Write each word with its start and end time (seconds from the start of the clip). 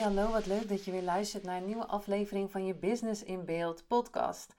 Hallo, 0.00 0.30
wat 0.30 0.46
leuk 0.46 0.68
dat 0.68 0.84
je 0.84 0.90
weer 0.90 1.02
luistert 1.02 1.42
naar 1.42 1.56
een 1.56 1.64
nieuwe 1.64 1.86
aflevering 1.86 2.50
van 2.50 2.64
je 2.64 2.74
Business 2.74 3.22
in 3.22 3.44
Beeld 3.44 3.86
podcast. 3.86 4.54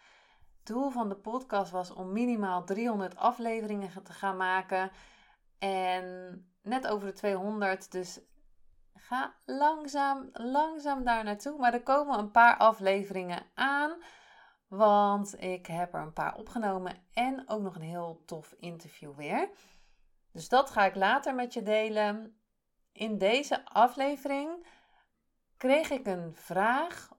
Doel 0.63 0.89
van 0.89 1.09
de 1.09 1.15
podcast 1.15 1.71
was 1.71 1.93
om 1.93 2.11
minimaal 2.11 2.63
300 2.63 3.15
afleveringen 3.15 4.03
te 4.03 4.13
gaan 4.13 4.37
maken. 4.37 4.91
En 5.59 6.35
net 6.61 6.87
over 6.87 7.07
de 7.07 7.13
200, 7.13 7.91
dus 7.91 8.19
ga 8.93 9.35
langzaam, 9.45 10.29
langzaam 10.33 11.03
daar 11.03 11.23
naartoe. 11.23 11.57
Maar 11.57 11.73
er 11.73 11.83
komen 11.83 12.19
een 12.19 12.31
paar 12.31 12.57
afleveringen 12.57 13.43
aan, 13.53 14.03
want 14.67 15.41
ik 15.43 15.65
heb 15.65 15.93
er 15.93 16.01
een 16.01 16.13
paar 16.13 16.35
opgenomen 16.35 16.95
en 17.13 17.49
ook 17.49 17.61
nog 17.61 17.75
een 17.75 17.81
heel 17.81 18.23
tof 18.25 18.55
interview 18.59 19.15
weer. 19.15 19.49
Dus 20.31 20.49
dat 20.49 20.69
ga 20.69 20.85
ik 20.85 20.95
later 20.95 21.35
met 21.35 21.53
je 21.53 21.63
delen. 21.63 22.35
In 22.91 23.17
deze 23.17 23.65
aflevering 23.65 24.65
kreeg 25.61 25.89
ik 25.89 26.07
een 26.07 26.35
vraag 26.35 27.09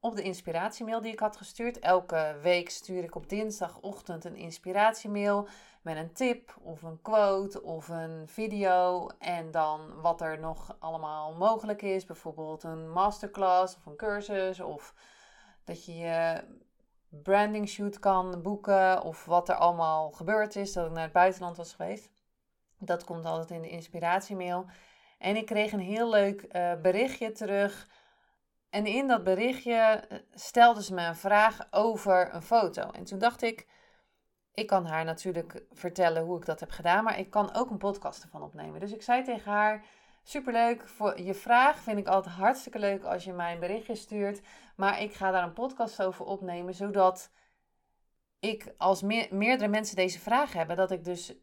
op 0.00 0.16
de 0.16 0.22
inspiratiemail 0.22 1.00
die 1.00 1.12
ik 1.12 1.20
had 1.20 1.36
gestuurd. 1.36 1.78
Elke 1.78 2.38
week 2.42 2.70
stuur 2.70 3.02
ik 3.02 3.14
op 3.14 3.28
dinsdagochtend 3.28 4.24
een 4.24 4.36
inspiratiemail 4.36 5.48
met 5.82 5.96
een 5.96 6.12
tip 6.12 6.56
of 6.60 6.82
een 6.82 7.02
quote 7.02 7.62
of 7.62 7.88
een 7.88 8.28
video. 8.28 9.08
En 9.18 9.50
dan 9.50 10.00
wat 10.00 10.20
er 10.20 10.38
nog 10.38 10.76
allemaal 10.78 11.34
mogelijk 11.34 11.82
is. 11.82 12.04
Bijvoorbeeld 12.04 12.62
een 12.62 12.90
masterclass 12.90 13.76
of 13.76 13.86
een 13.86 13.96
cursus. 13.96 14.60
Of 14.60 14.94
dat 15.64 15.84
je 15.84 15.94
je 15.96 16.44
branding 17.08 17.68
shoot 17.68 17.98
kan 17.98 18.42
boeken. 18.42 19.02
Of 19.02 19.24
wat 19.24 19.48
er 19.48 19.56
allemaal 19.56 20.10
gebeurd 20.10 20.56
is. 20.56 20.72
Dat 20.72 20.86
ik 20.86 20.92
naar 20.92 21.02
het 21.02 21.12
buitenland 21.12 21.56
was 21.56 21.74
geweest. 21.74 22.10
Dat 22.78 23.04
komt 23.04 23.24
altijd 23.24 23.50
in 23.50 23.62
de 23.62 23.68
inspiratiemail. 23.68 24.66
En 25.18 25.36
ik 25.36 25.46
kreeg 25.46 25.72
een 25.72 25.80
heel 25.80 26.10
leuk 26.10 26.46
uh, 26.52 26.72
berichtje 26.80 27.32
terug. 27.32 27.88
En 28.70 28.86
in 28.86 29.06
dat 29.06 29.24
berichtje 29.24 29.72
eh, 29.72 30.18
stelde 30.34 30.82
ze 30.82 30.94
me 30.94 31.06
een 31.06 31.16
vraag 31.16 31.66
over 31.70 32.34
een 32.34 32.42
foto. 32.42 32.90
En 32.90 33.04
toen 33.04 33.18
dacht 33.18 33.42
ik, 33.42 33.66
ik 34.52 34.66
kan 34.66 34.86
haar 34.86 35.04
natuurlijk 35.04 35.64
vertellen 35.72 36.22
hoe 36.22 36.38
ik 36.38 36.46
dat 36.46 36.60
heb 36.60 36.70
gedaan, 36.70 37.04
maar 37.04 37.18
ik 37.18 37.30
kan 37.30 37.54
ook 37.54 37.70
een 37.70 37.78
podcast 37.78 38.22
ervan 38.22 38.42
opnemen. 38.42 38.80
Dus 38.80 38.92
ik 38.92 39.02
zei 39.02 39.22
tegen 39.22 39.52
haar, 39.52 39.84
superleuk, 40.22 40.88
voor 40.88 41.20
je 41.20 41.34
vraag 41.34 41.78
vind 41.78 41.98
ik 41.98 42.06
altijd 42.06 42.34
hartstikke 42.34 42.78
leuk 42.78 43.04
als 43.04 43.24
je 43.24 43.32
mij 43.32 43.52
een 43.52 43.60
berichtje 43.60 43.94
stuurt. 43.94 44.40
Maar 44.76 45.02
ik 45.02 45.14
ga 45.14 45.30
daar 45.30 45.42
een 45.42 45.52
podcast 45.52 46.02
over 46.02 46.24
opnemen, 46.24 46.74
zodat 46.74 47.30
ik 48.40 48.74
als 48.76 49.02
meerdere 49.30 49.68
mensen 49.68 49.96
deze 49.96 50.18
vraag 50.18 50.52
hebben, 50.52 50.76
dat 50.76 50.90
ik 50.90 51.04
dus 51.04 51.34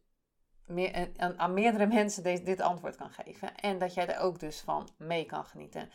meer, 0.65 1.11
aan, 1.37 1.53
meerdere 1.53 1.85
mensen 1.85 2.23
dit 2.23 2.61
antwoord 2.61 2.95
kan 2.95 3.09
geven. 3.09 3.55
En 3.55 3.79
dat 3.79 3.93
jij 3.93 4.07
er 4.07 4.19
ook 4.19 4.39
dus 4.39 4.61
van 4.61 4.89
mee 4.97 5.25
kan 5.25 5.45
genieten. 5.45 5.89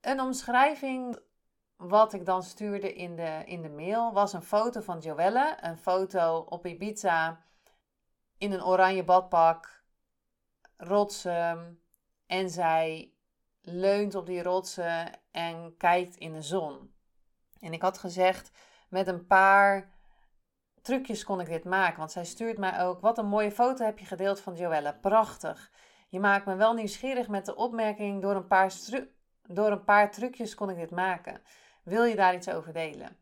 Een 0.00 0.20
omschrijving 0.20 1.18
wat 1.76 2.12
ik 2.12 2.26
dan 2.26 2.42
stuurde 2.42 2.94
in 2.94 3.16
de, 3.16 3.42
in 3.44 3.62
de 3.62 3.70
mail 3.70 4.12
was 4.12 4.32
een 4.32 4.42
foto 4.42 4.80
van 4.80 4.98
Joelle. 4.98 5.56
Een 5.60 5.78
foto 5.78 6.38
op 6.38 6.66
Ibiza 6.66 7.44
in 8.38 8.52
een 8.52 8.64
oranje 8.64 9.04
badpak, 9.04 9.82
rotsen. 10.76 11.82
En 12.26 12.50
zij 12.50 13.12
leunt 13.60 14.14
op 14.14 14.26
die 14.26 14.42
rotsen 14.42 15.20
en 15.30 15.76
kijkt 15.76 16.16
in 16.16 16.32
de 16.32 16.42
zon. 16.42 16.94
En 17.60 17.72
ik 17.72 17.82
had 17.82 17.98
gezegd 17.98 18.50
met 18.88 19.06
een 19.06 19.26
paar 19.26 19.97
trucjes 20.88 21.24
kon 21.24 21.40
ik 21.40 21.46
dit 21.46 21.64
maken. 21.64 21.98
Want 21.98 22.12
zij 22.12 22.24
stuurt 22.24 22.58
mij 22.58 22.80
ook: 22.80 23.00
Wat 23.00 23.18
een 23.18 23.26
mooie 23.26 23.50
foto 23.50 23.84
heb 23.84 23.98
je 23.98 24.06
gedeeld 24.06 24.40
van 24.40 24.54
Joelle. 24.54 24.94
Prachtig. 25.00 25.70
Je 26.08 26.20
maakt 26.20 26.46
me 26.46 26.54
wel 26.54 26.74
nieuwsgierig 26.74 27.28
met 27.28 27.44
de 27.44 27.56
opmerking: 27.56 28.22
door 28.22 28.34
een, 28.34 28.46
paar 28.46 28.72
door 29.42 29.70
een 29.70 29.84
paar 29.84 30.10
trucjes 30.10 30.54
kon 30.54 30.70
ik 30.70 30.76
dit 30.76 30.90
maken. 30.90 31.42
Wil 31.84 32.04
je 32.04 32.16
daar 32.16 32.34
iets 32.34 32.50
over 32.50 32.72
delen? 32.72 33.16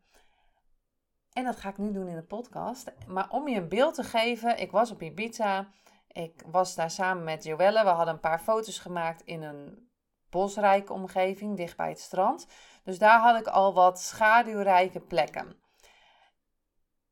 En 1.33 1.43
dat 1.43 1.55
ga 1.55 1.69
ik 1.69 1.77
nu 1.77 1.91
doen 1.91 2.07
in 2.07 2.15
de 2.15 2.23
podcast. 2.23 2.93
Maar 3.07 3.29
om 3.29 3.47
je 3.47 3.55
een 3.55 3.69
beeld 3.69 3.95
te 3.95 4.03
geven, 4.03 4.59
ik 4.59 4.71
was 4.71 4.91
op 4.91 5.01
Ibiza. 5.01 5.67
Ik 6.07 6.43
was 6.45 6.75
daar 6.75 6.91
samen 6.91 7.23
met 7.23 7.43
Joelle. 7.43 7.83
We 7.83 7.89
hadden 7.89 8.13
een 8.13 8.19
paar 8.19 8.39
foto's 8.39 8.79
gemaakt 8.79 9.21
in 9.21 9.43
een 9.43 9.89
bosrijke 10.29 10.93
omgeving, 10.93 11.57
dicht 11.57 11.77
bij 11.77 11.89
het 11.89 11.99
strand. 11.99 12.47
Dus 12.83 12.97
daar 12.97 13.19
had 13.19 13.39
ik 13.39 13.47
al 13.47 13.73
wat 13.73 14.01
schaduwrijke 14.01 14.99
plekken. 14.99 15.65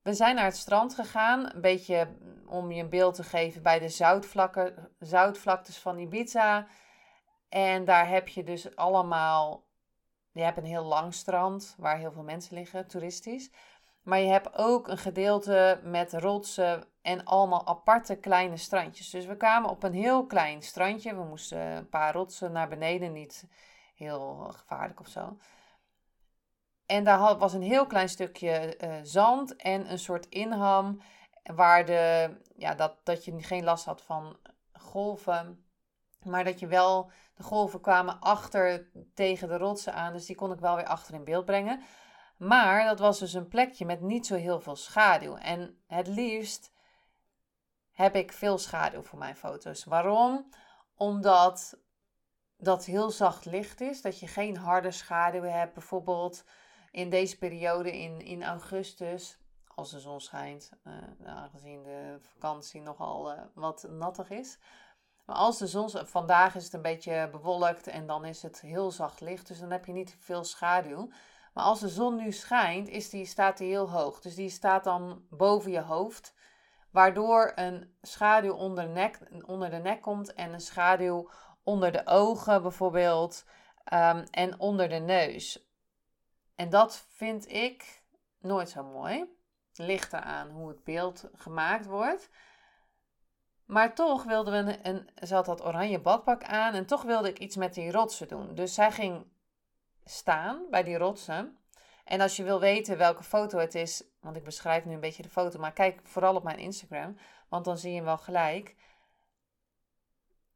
We 0.05 0.13
zijn 0.13 0.35
naar 0.35 0.45
het 0.45 0.57
strand 0.57 0.93
gegaan, 0.93 1.53
een 1.53 1.61
beetje 1.61 2.07
om 2.45 2.71
je 2.71 2.81
een 2.81 2.89
beeld 2.89 3.15
te 3.15 3.23
geven 3.23 3.61
bij 3.61 3.79
de 3.79 3.89
zoutvlakken, 3.89 4.89
zoutvlaktes 4.99 5.77
van 5.77 5.97
Ibiza. 5.97 6.67
En 7.49 7.85
daar 7.85 8.09
heb 8.09 8.27
je 8.27 8.43
dus 8.43 8.75
allemaal, 8.75 9.63
je 10.31 10.41
hebt 10.41 10.57
een 10.57 10.65
heel 10.65 10.83
lang 10.83 11.13
strand 11.13 11.75
waar 11.77 11.97
heel 11.97 12.11
veel 12.11 12.23
mensen 12.23 12.55
liggen, 12.55 12.87
toeristisch. 12.87 13.51
Maar 14.01 14.19
je 14.19 14.27
hebt 14.27 14.55
ook 14.55 14.87
een 14.87 14.97
gedeelte 14.97 15.79
met 15.83 16.13
rotsen 16.13 16.83
en 17.01 17.23
allemaal 17.23 17.67
aparte 17.67 18.15
kleine 18.15 18.57
strandjes. 18.57 19.09
Dus 19.09 19.25
we 19.25 19.37
kwamen 19.37 19.69
op 19.69 19.83
een 19.83 19.93
heel 19.93 20.25
klein 20.25 20.61
strandje. 20.61 21.15
We 21.15 21.23
moesten 21.23 21.59
een 21.59 21.89
paar 21.89 22.13
rotsen 22.13 22.51
naar 22.51 22.67
beneden, 22.67 23.11
niet 23.11 23.47
heel 23.95 24.51
gevaarlijk 24.51 24.99
of 24.99 25.07
zo. 25.07 25.37
En 26.85 27.03
daar 27.03 27.37
was 27.37 27.53
een 27.53 27.61
heel 27.61 27.85
klein 27.85 28.09
stukje 28.09 28.77
uh, 28.83 28.95
zand 29.03 29.55
en 29.55 29.91
een 29.91 29.99
soort 29.99 30.25
inham. 30.25 31.01
Waar 31.43 31.85
de, 31.85 32.35
ja, 32.55 32.75
dat, 32.75 32.95
dat 33.03 33.25
je 33.25 33.43
geen 33.43 33.63
last 33.63 33.85
had 33.85 34.01
van 34.01 34.37
golven. 34.73 35.65
Maar 36.23 36.43
dat 36.43 36.59
je 36.59 36.67
wel, 36.67 37.11
de 37.35 37.43
golven 37.43 37.81
kwamen 37.81 38.19
achter 38.19 38.89
tegen 39.13 39.47
de 39.47 39.57
rotsen 39.57 39.93
aan. 39.93 40.13
Dus 40.13 40.25
die 40.25 40.35
kon 40.35 40.51
ik 40.51 40.59
wel 40.59 40.75
weer 40.75 40.87
achter 40.87 41.13
in 41.13 41.23
beeld 41.23 41.45
brengen. 41.45 41.81
Maar 42.37 42.85
dat 42.85 42.99
was 42.99 43.19
dus 43.19 43.33
een 43.33 43.47
plekje 43.47 43.85
met 43.85 44.01
niet 44.01 44.25
zo 44.27 44.35
heel 44.35 44.59
veel 44.59 44.75
schaduw. 44.75 45.35
En 45.35 45.77
het 45.87 46.07
liefst 46.07 46.71
heb 47.91 48.15
ik 48.15 48.33
veel 48.33 48.57
schaduw 48.57 49.01
voor 49.01 49.19
mijn 49.19 49.35
foto's. 49.35 49.83
Waarom? 49.83 50.49
Omdat 50.95 51.77
dat 52.57 52.85
heel 52.85 53.09
zacht 53.09 53.45
licht 53.45 53.81
is. 53.81 54.01
Dat 54.01 54.19
je 54.19 54.27
geen 54.27 54.57
harde 54.57 54.91
schaduw 54.91 55.43
hebt. 55.43 55.73
Bijvoorbeeld 55.73 56.43
in 56.95 57.09
deze 57.09 57.37
periode 57.37 57.97
in, 57.97 58.21
in 58.21 58.43
augustus, 58.43 59.37
als 59.67 59.91
de 59.91 59.99
zon 59.99 60.21
schijnt, 60.21 60.71
uh, 60.83 60.93
aangezien 61.25 61.83
de 61.83 62.17
vakantie 62.21 62.81
nogal 62.81 63.31
uh, 63.31 63.39
wat 63.53 63.87
nattig 63.89 64.29
is. 64.29 64.57
Maar 65.25 65.35
als 65.35 65.57
de 65.57 65.67
zon, 65.67 65.89
vandaag 65.89 66.55
is 66.55 66.63
het 66.63 66.73
een 66.73 66.81
beetje 66.81 67.29
bewolkt 67.31 67.87
en 67.87 68.07
dan 68.07 68.25
is 68.25 68.41
het 68.41 68.61
heel 68.61 68.91
zacht 68.91 69.21
licht, 69.21 69.47
dus 69.47 69.59
dan 69.59 69.71
heb 69.71 69.85
je 69.85 69.91
niet 69.91 70.17
veel 70.19 70.43
schaduw. 70.43 71.09
Maar 71.53 71.63
als 71.63 71.79
de 71.79 71.89
zon 71.89 72.15
nu 72.15 72.31
schijnt, 72.31 72.87
is 72.87 73.09
die, 73.09 73.25
staat 73.25 73.57
die 73.57 73.69
heel 73.69 73.89
hoog. 73.89 74.21
Dus 74.21 74.35
die 74.35 74.49
staat 74.49 74.83
dan 74.83 75.25
boven 75.29 75.71
je 75.71 75.81
hoofd, 75.81 76.35
waardoor 76.91 77.51
een 77.55 77.95
schaduw 78.01 78.53
onder 78.53 78.83
de 78.83 78.89
nek, 78.89 79.19
onder 79.45 79.69
de 79.69 79.77
nek 79.77 80.01
komt 80.01 80.33
en 80.33 80.53
een 80.53 80.61
schaduw 80.61 81.29
onder 81.63 81.91
de 81.91 82.07
ogen 82.07 82.61
bijvoorbeeld 82.61 83.45
um, 83.93 84.23
en 84.31 84.59
onder 84.59 84.89
de 84.89 84.99
neus. 84.99 85.65
En 86.55 86.69
dat 86.69 87.05
vind 87.09 87.51
ik 87.51 88.03
nooit 88.39 88.69
zo 88.69 88.83
mooi. 88.83 89.25
Ligt 89.73 90.13
eraan 90.13 90.49
hoe 90.49 90.67
het 90.67 90.83
beeld 90.83 91.29
gemaakt 91.33 91.85
wordt. 91.85 92.29
Maar 93.65 93.95
toch 93.95 94.23
wilden 94.23 94.65
we 94.65 94.79
een, 94.81 95.09
ze 95.27 95.33
had 95.33 95.45
dat 95.45 95.65
oranje 95.65 95.99
badpak 95.99 96.43
aan 96.43 96.73
en 96.73 96.85
toch 96.85 97.01
wilde 97.01 97.29
ik 97.29 97.39
iets 97.39 97.55
met 97.55 97.73
die 97.73 97.91
rotsen 97.91 98.27
doen. 98.27 98.55
Dus 98.55 98.73
zij 98.73 98.91
ging 98.91 99.25
staan 100.03 100.65
bij 100.69 100.83
die 100.83 100.97
rotsen. 100.97 101.57
En 102.03 102.21
als 102.21 102.35
je 102.35 102.43
wil 102.43 102.59
weten 102.59 102.97
welke 102.97 103.23
foto 103.23 103.57
het 103.57 103.75
is, 103.75 104.03
want 104.19 104.35
ik 104.35 104.43
beschrijf 104.43 104.85
nu 104.85 104.93
een 104.93 104.99
beetje 104.99 105.23
de 105.23 105.29
foto, 105.29 105.59
maar 105.59 105.73
kijk 105.73 105.99
vooral 106.03 106.35
op 106.35 106.43
mijn 106.43 106.57
Instagram, 106.57 107.17
want 107.49 107.65
dan 107.65 107.77
zie 107.77 107.89
je 107.89 107.95
hem 107.95 108.05
wel 108.05 108.17
gelijk 108.17 108.75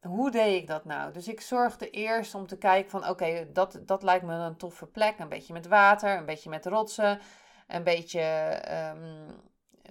hoe 0.02 0.32
deed 0.32 0.62
ik 0.62 0.68
dat 0.68 0.86
nou? 0.86 1.14
Dus 1.14 1.28
ik 1.28 1.42
zorgde 1.42 1.90
eerst 1.90 2.36
om 2.36 2.48
te 2.48 2.58
kijken 2.58 2.90
van 2.90 3.08
oké, 3.08 3.52
dat, 3.54 3.80
dat 3.86 4.04
lijkt 4.04 4.26
me 4.26 4.34
een 4.34 4.58
toffe 4.58 4.86
plek. 4.86 5.20
Een 5.20 5.30
beetje 5.30 5.54
met 5.54 5.68
water, 5.68 6.18
een 6.18 6.26
beetje 6.26 6.50
met 6.50 6.66
rotsen, 6.66 7.20
een 7.68 7.84
beetje... 7.84 8.22
Um, 8.96 9.48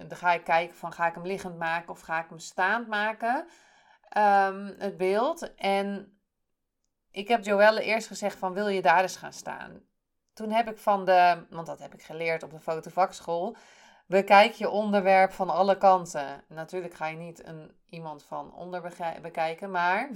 dan 0.07 0.17
ga 0.17 0.33
ik 0.33 0.43
kijken 0.43 0.75
van 0.75 0.91
ga 0.91 1.07
ik 1.07 1.13
hem 1.13 1.25
liggend 1.25 1.57
maken 1.57 1.89
of 1.89 1.99
ga 1.99 2.23
ik 2.23 2.29
hem 2.29 2.39
staand 2.39 2.87
maken. 2.87 3.47
ehm, 4.09 4.73
het 4.77 4.97
beeld. 4.97 5.55
En 5.55 6.19
ik 7.11 7.27
heb 7.27 7.43
Joelle 7.43 7.83
eerst 7.83 8.07
gezegd 8.07 8.37
van 8.37 8.53
wil 8.53 8.67
je 8.67 8.81
daar 8.81 9.01
eens 9.01 9.15
gaan 9.15 9.33
staan? 9.33 9.81
Toen 10.33 10.51
heb 10.51 10.69
ik 10.69 10.77
van 10.77 11.05
de, 11.05 11.45
want 11.49 11.67
dat 11.67 11.79
heb 11.79 11.93
ik 11.93 12.01
geleerd 12.03 12.43
op 12.43 12.51
de 12.51 12.59
fotovakschool, 12.59 13.55
bekijk 14.09 14.53
je 14.53 14.69
onderwerp 14.69 15.31
van 15.31 15.49
alle 15.49 15.77
kanten. 15.77 16.43
Natuurlijk 16.47 16.93
ga 16.93 17.07
je 17.07 17.17
niet 17.17 17.45
een, 17.47 17.71
iemand 17.89 18.23
van 18.23 18.53
onder 18.53 18.81
bekijken, 19.21 19.71
maar 19.71 20.09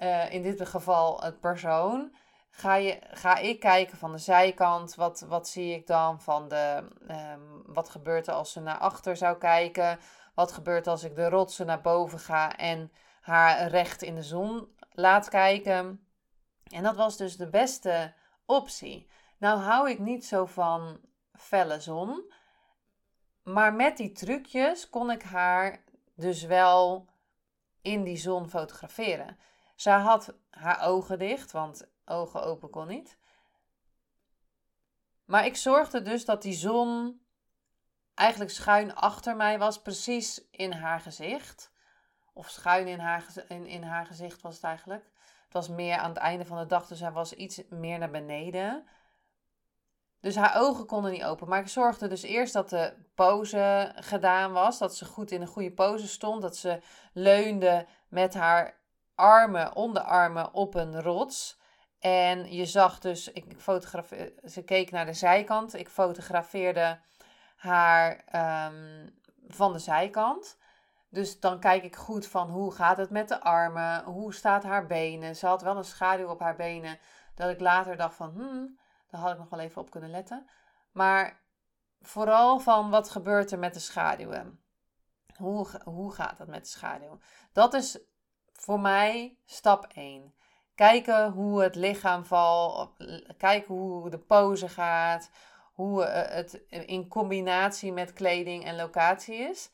uh, 0.00 0.32
in 0.34 0.42
dit 0.42 0.68
geval 0.68 1.22
het 1.22 1.40
persoon. 1.40 2.14
Ga, 2.50 2.74
je, 2.74 2.98
ga 3.10 3.36
ik 3.36 3.60
kijken 3.60 3.98
van 3.98 4.12
de 4.12 4.18
zijkant, 4.18 4.94
wat, 4.94 5.20
wat 5.20 5.48
zie 5.48 5.74
ik 5.74 5.86
dan 5.86 6.20
van 6.20 6.48
de, 6.48 6.88
um, 7.10 7.62
wat 7.66 7.88
gebeurt 7.88 8.26
er 8.26 8.34
als 8.34 8.52
ze 8.52 8.60
naar 8.60 8.78
achter 8.78 9.16
zou 9.16 9.38
kijken? 9.38 9.98
Wat 10.34 10.52
gebeurt 10.52 10.86
als 10.86 11.04
ik 11.04 11.14
de 11.14 11.28
rotsen 11.28 11.66
naar 11.66 11.80
boven 11.80 12.18
ga 12.18 12.56
en 12.56 12.92
haar 13.20 13.66
recht 13.66 14.02
in 14.02 14.14
de 14.14 14.22
zon 14.22 14.68
laat 14.90 15.28
kijken? 15.28 16.06
En 16.64 16.82
dat 16.82 16.96
was 16.96 17.16
dus 17.16 17.36
de 17.36 17.50
beste 17.50 18.14
optie. 18.46 19.10
Nou 19.38 19.60
hou 19.60 19.90
ik 19.90 19.98
niet 19.98 20.26
zo 20.26 20.46
van 20.46 21.00
felle 21.32 21.80
zon. 21.80 22.32
Maar 23.52 23.74
met 23.74 23.96
die 23.96 24.12
trucjes 24.12 24.90
kon 24.90 25.10
ik 25.10 25.22
haar 25.22 25.82
dus 26.14 26.42
wel 26.42 27.06
in 27.82 28.04
die 28.04 28.16
zon 28.16 28.48
fotograferen. 28.48 29.38
Zij 29.74 29.98
had 29.98 30.34
haar 30.50 30.80
ogen 30.82 31.18
dicht, 31.18 31.52
want 31.52 31.88
ogen 32.04 32.42
open 32.42 32.70
kon 32.70 32.86
niet. 32.86 33.18
Maar 35.24 35.46
ik 35.46 35.56
zorgde 35.56 36.02
dus 36.02 36.24
dat 36.24 36.42
die 36.42 36.52
zon 36.52 37.20
eigenlijk 38.14 38.50
schuin 38.50 38.94
achter 38.94 39.36
mij 39.36 39.58
was, 39.58 39.82
precies 39.82 40.48
in 40.50 40.72
haar 40.72 41.00
gezicht. 41.00 41.72
Of 42.32 42.48
schuin 42.48 42.86
in 42.86 42.98
haar, 42.98 43.26
in, 43.48 43.66
in 43.66 43.82
haar 43.82 44.06
gezicht 44.06 44.42
was 44.42 44.54
het 44.54 44.64
eigenlijk. 44.64 45.04
Het 45.44 45.52
was 45.52 45.68
meer 45.68 45.96
aan 45.96 46.08
het 46.08 46.18
einde 46.18 46.44
van 46.44 46.58
de 46.58 46.66
dag, 46.66 46.86
dus 46.86 47.00
hij 47.00 47.12
was 47.12 47.32
iets 47.32 47.62
meer 47.68 47.98
naar 47.98 48.10
beneden. 48.10 48.86
Dus 50.20 50.36
haar 50.36 50.56
ogen 50.56 50.86
konden 50.86 51.12
niet 51.12 51.24
open. 51.24 51.48
Maar 51.48 51.60
ik 51.60 51.68
zorgde 51.68 52.08
dus 52.08 52.22
eerst 52.22 52.52
dat 52.52 52.70
de 52.70 52.92
pose 53.14 53.92
gedaan 53.94 54.52
was. 54.52 54.78
Dat 54.78 54.96
ze 54.96 55.04
goed 55.04 55.30
in 55.30 55.40
een 55.40 55.46
goede 55.46 55.72
pose 55.72 56.08
stond. 56.08 56.42
Dat 56.42 56.56
ze 56.56 56.80
leunde 57.12 57.86
met 58.08 58.34
haar 58.34 58.78
armen, 59.14 59.76
onderarmen 59.76 60.54
op 60.54 60.74
een 60.74 61.02
rots. 61.02 61.58
En 61.98 62.52
je 62.52 62.66
zag 62.66 62.98
dus, 62.98 63.32
ik 63.32 63.54
fotografeerde, 63.58 64.48
ze 64.48 64.62
keek 64.62 64.90
naar 64.90 65.06
de 65.06 65.12
zijkant. 65.12 65.74
Ik 65.74 65.88
fotografeerde 65.88 66.98
haar 67.56 68.22
ehm, 68.26 69.08
van 69.48 69.72
de 69.72 69.78
zijkant. 69.78 70.58
Dus 71.08 71.40
dan 71.40 71.60
kijk 71.60 71.84
ik 71.84 71.96
goed 71.96 72.26
van 72.26 72.50
hoe 72.50 72.72
gaat 72.72 72.96
het 72.96 73.10
met 73.10 73.28
de 73.28 73.40
armen, 73.40 74.04
hoe 74.04 74.34
staat 74.34 74.62
haar 74.62 74.86
benen. 74.86 75.36
Ze 75.36 75.46
had 75.46 75.62
wel 75.62 75.76
een 75.76 75.84
schaduw 75.84 76.28
op 76.28 76.40
haar 76.40 76.56
benen, 76.56 76.98
dat 77.34 77.50
ik 77.50 77.60
later 77.60 77.96
dacht 77.96 78.14
van, 78.14 78.30
hmm, 78.30 78.78
daar 79.10 79.20
had 79.20 79.32
ik 79.32 79.38
nog 79.38 79.48
wel 79.48 79.60
even 79.60 79.82
op 79.82 79.90
kunnen 79.90 80.10
letten. 80.10 80.48
Maar 80.92 81.40
vooral 82.00 82.58
van 82.58 82.90
wat 82.90 83.10
gebeurt 83.10 83.52
er 83.52 83.58
met 83.58 83.74
de 83.74 83.80
schaduwen. 83.80 84.60
Hoe, 85.36 85.66
hoe 85.84 86.12
gaat 86.12 86.38
het 86.38 86.48
met 86.48 86.62
de 86.62 86.70
schaduw? 86.70 87.18
Dat 87.52 87.74
is 87.74 87.98
voor 88.52 88.80
mij 88.80 89.38
stap 89.44 89.86
1. 89.92 90.34
Kijken 90.74 91.30
hoe 91.30 91.62
het 91.62 91.74
lichaam 91.74 92.24
valt, 92.24 92.90
kijken 93.36 93.74
hoe 93.74 94.10
de 94.10 94.18
pose 94.18 94.68
gaat, 94.68 95.30
hoe 95.72 96.04
eh, 96.04 96.34
het 96.34 96.62
in 96.68 97.08
combinatie 97.08 97.92
met 97.92 98.12
kleding 98.12 98.64
en 98.64 98.76
locatie 98.76 99.34
is. 99.34 99.70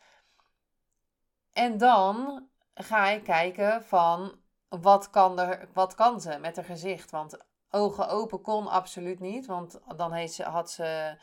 En 1.53 1.79
dan 1.79 2.47
ga 2.75 3.09
ik 3.09 3.25
kijken 3.25 3.85
van 3.85 4.41
wat 4.69 5.11
kan, 5.11 5.38
er, 5.38 5.69
wat 5.73 5.94
kan 5.94 6.21
ze 6.21 6.38
met 6.38 6.56
haar 6.56 6.65
gezicht. 6.65 7.11
Want 7.11 7.38
ogen 7.76 8.08
open 8.08 8.40
kon 8.40 8.67
absoluut 8.67 9.20
niet, 9.20 9.46
want 9.46 9.81
dan 9.96 10.28
ze, 10.28 10.43
had 10.43 10.70
ze 10.70 11.19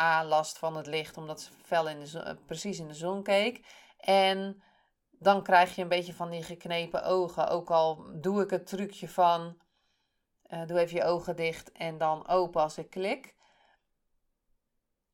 A 0.00 0.24
last 0.24 0.58
van 0.58 0.76
het 0.76 0.86
licht 0.86 1.16
omdat 1.16 1.40
ze 1.40 1.50
fel 1.62 1.88
in 1.88 1.98
de 1.98 2.06
zon, 2.06 2.38
precies 2.46 2.78
in 2.78 2.88
de 2.88 2.94
zon 2.94 3.22
keek. 3.22 3.66
En 3.98 4.62
dan 5.10 5.42
krijg 5.42 5.74
je 5.74 5.82
een 5.82 5.88
beetje 5.88 6.14
van 6.14 6.30
die 6.30 6.42
geknepen 6.42 7.04
ogen. 7.04 7.48
Ook 7.48 7.70
al 7.70 8.04
doe 8.14 8.42
ik 8.42 8.50
het 8.50 8.66
trucje 8.66 9.08
van 9.08 9.56
uh, 10.46 10.66
doe 10.66 10.78
even 10.78 10.96
je 10.96 11.04
ogen 11.04 11.36
dicht 11.36 11.72
en 11.72 11.98
dan 11.98 12.28
open 12.28 12.62
als 12.62 12.78
ik 12.78 12.90
klik. 12.90 13.34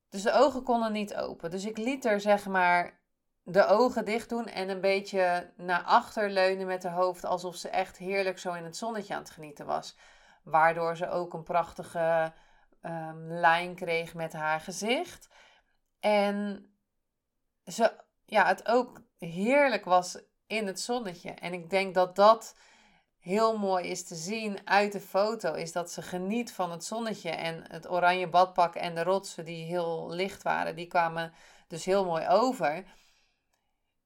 Dus 0.08 0.22
de 0.22 0.32
ogen 0.32 0.62
konden 0.62 0.92
niet 0.92 1.14
open. 1.14 1.50
Dus 1.50 1.64
ik 1.64 1.78
liet 1.78 2.04
er 2.04 2.20
zeg 2.20 2.46
maar 2.46 3.00
de 3.42 3.66
ogen 3.66 4.04
dicht 4.04 4.28
doen 4.28 4.46
en 4.46 4.68
een 4.68 4.80
beetje 4.80 5.52
naar 5.56 5.82
achter 5.82 6.30
leunen 6.30 6.66
met 6.66 6.82
haar 6.82 6.94
hoofd. 6.94 7.24
Alsof 7.24 7.56
ze 7.56 7.68
echt 7.68 7.96
heerlijk 7.96 8.38
zo 8.38 8.52
in 8.52 8.64
het 8.64 8.76
zonnetje 8.76 9.14
aan 9.14 9.20
het 9.20 9.30
genieten 9.30 9.66
was. 9.66 9.96
Waardoor 10.46 10.96
ze 10.96 11.08
ook 11.08 11.34
een 11.34 11.42
prachtige 11.42 12.32
um, 12.82 13.28
lijn 13.28 13.74
kreeg 13.74 14.14
met 14.14 14.32
haar 14.32 14.60
gezicht. 14.60 15.28
En 16.00 16.66
ze, 17.64 17.92
ja, 18.24 18.46
het 18.46 18.68
ook 18.68 19.00
heerlijk 19.18 19.84
was 19.84 20.18
in 20.46 20.66
het 20.66 20.80
zonnetje. 20.80 21.30
En 21.30 21.52
ik 21.52 21.70
denk 21.70 21.94
dat 21.94 22.16
dat 22.16 22.56
heel 23.18 23.58
mooi 23.58 23.86
is 23.86 24.04
te 24.04 24.14
zien 24.14 24.58
uit 24.64 24.92
de 24.92 25.00
foto, 25.00 25.52
is 25.52 25.72
dat 25.72 25.90
ze 25.90 26.02
geniet 26.02 26.52
van 26.52 26.70
het 26.70 26.84
zonnetje. 26.84 27.30
En 27.30 27.64
het 27.70 27.90
oranje 27.90 28.28
badpak 28.28 28.74
en 28.74 28.94
de 28.94 29.02
rotsen 29.02 29.44
die 29.44 29.64
heel 29.64 30.10
licht 30.10 30.42
waren, 30.42 30.76
die 30.76 30.86
kwamen 30.86 31.32
dus 31.68 31.84
heel 31.84 32.04
mooi 32.04 32.28
over. 32.28 32.84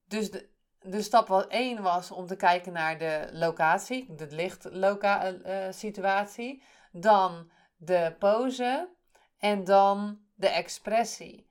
Dus 0.05 0.31
de, 0.31 0.50
de 0.81 1.03
stap 1.03 1.47
1 1.49 1.83
was 1.83 2.11
om 2.11 2.27
te 2.27 2.37
kijken 2.37 2.73
naar 2.73 2.99
de 2.99 3.29
locatie, 3.33 4.15
de 4.15 4.27
lichtsituatie. 4.31 6.57
Uh, 6.57 6.63
dan 6.93 7.51
de 7.77 8.15
pose 8.19 8.89
en 9.39 9.65
dan 9.65 10.21
de 10.35 10.49
expressie 10.49 11.51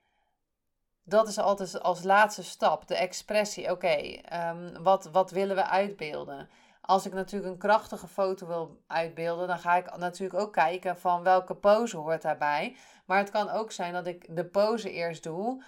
dat 1.10 1.28
is 1.28 1.38
altijd 1.38 1.82
als 1.82 2.04
laatste 2.04 2.44
stap, 2.44 2.88
de 2.88 2.96
expressie. 2.96 3.72
Oké, 3.72 3.88
ehm, 3.88 4.82
wat, 4.82 5.10
wat 5.12 5.32
willen 5.32 5.56
we 5.56 5.66
uitbeelden? 5.66 6.50
Als 6.82 7.06
ik 7.06 7.14
natuurlijk 7.14 7.52
een 7.52 7.60
krachtige 7.60 8.08
foto 8.08 8.48
wil 8.48 8.82
uitbeelden, 8.88 9.48
dan 9.48 9.60
ga 9.60 9.76
ik 9.76 9.98
natuurlijk 9.98 10.40
ook 10.40 10.54
kijken 10.54 10.98
van 10.98 11.24
welke 11.24 11.56
pose 11.56 11.98
hoort 11.98 12.22
daarbij. 12.22 12.76
Maar 13.06 13.18
het 13.18 13.30
kan 13.30 13.50
ook 13.50 13.72
zijn 13.72 13.94
dat 13.94 14.08
ik 14.08 14.36
de 14.36 14.46
pose 14.46 14.92
eerst 14.92 15.24
doe. 15.24 15.64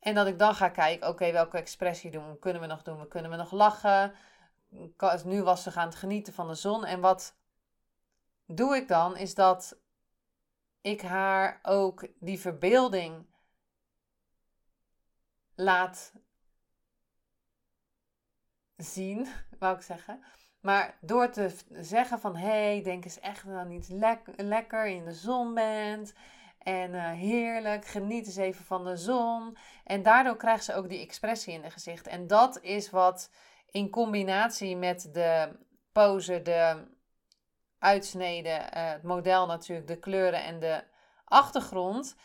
En 0.00 0.14
dat 0.14 0.26
ik 0.26 0.38
dan 0.38 0.54
ga 0.54 0.68
kijken, 0.68 1.08
oké, 1.08 1.32
welke 1.32 1.56
expressie 1.56 2.10
doen? 2.10 2.38
Kunnen 2.38 2.60
we 2.60 2.68
nog 2.68 2.82
doen? 2.82 3.08
Kunnen 3.08 3.30
we 3.30 3.36
nog 3.36 3.52
lachen? 3.52 4.14
Nu 5.24 5.42
was 5.42 5.62
ze 5.62 5.70
gaan 5.70 5.86
het 5.86 5.96
genieten 5.96 6.32
van 6.32 6.48
de 6.48 6.54
zon. 6.54 6.84
En 6.84 7.00
wat 7.00 7.36
doe 8.46 8.76
ik 8.76 8.88
dan? 8.88 9.16
Is 9.16 9.34
dat 9.34 9.78
ik 10.80 11.00
haar 11.00 11.60
ook 11.62 12.08
die 12.18 12.40
verbeelding 12.40 13.26
laat 15.54 16.12
zien, 18.76 19.28
wou 19.58 19.76
ik 19.76 19.82
zeggen. 19.82 20.24
Maar 20.60 20.98
door 21.00 21.30
te 21.30 21.56
zeggen 21.70 22.20
van, 22.20 22.36
hé, 22.36 22.48
hey, 22.48 22.82
denk 22.82 23.04
eens 23.04 23.20
echt 23.20 23.46
dat 23.46 23.66
niet 23.66 23.88
lekker 24.36 24.86
in 24.86 25.04
de 25.04 25.14
zon 25.14 25.54
bent. 25.54 26.14
En 26.60 26.94
uh, 26.94 27.10
heerlijk, 27.10 27.86
geniet 27.86 28.26
eens 28.26 28.36
even 28.36 28.64
van 28.64 28.84
de 28.84 28.96
zon. 28.96 29.56
En 29.84 30.02
daardoor 30.02 30.36
krijgt 30.36 30.64
ze 30.64 30.74
ook 30.74 30.88
die 30.88 31.00
expressie 31.00 31.52
in 31.52 31.62
het 31.62 31.72
gezicht. 31.72 32.06
En 32.06 32.26
dat 32.26 32.60
is 32.60 32.90
wat 32.90 33.30
in 33.70 33.90
combinatie 33.90 34.76
met 34.76 35.08
de 35.12 35.58
pose, 35.92 36.42
de 36.42 36.86
uitsneden, 37.78 38.60
uh, 38.60 38.90
het 38.90 39.02
model 39.02 39.46
natuurlijk, 39.46 39.86
de 39.86 39.98
kleuren 39.98 40.44
en 40.44 40.60
de 40.60 40.84
achtergrond 41.24 42.16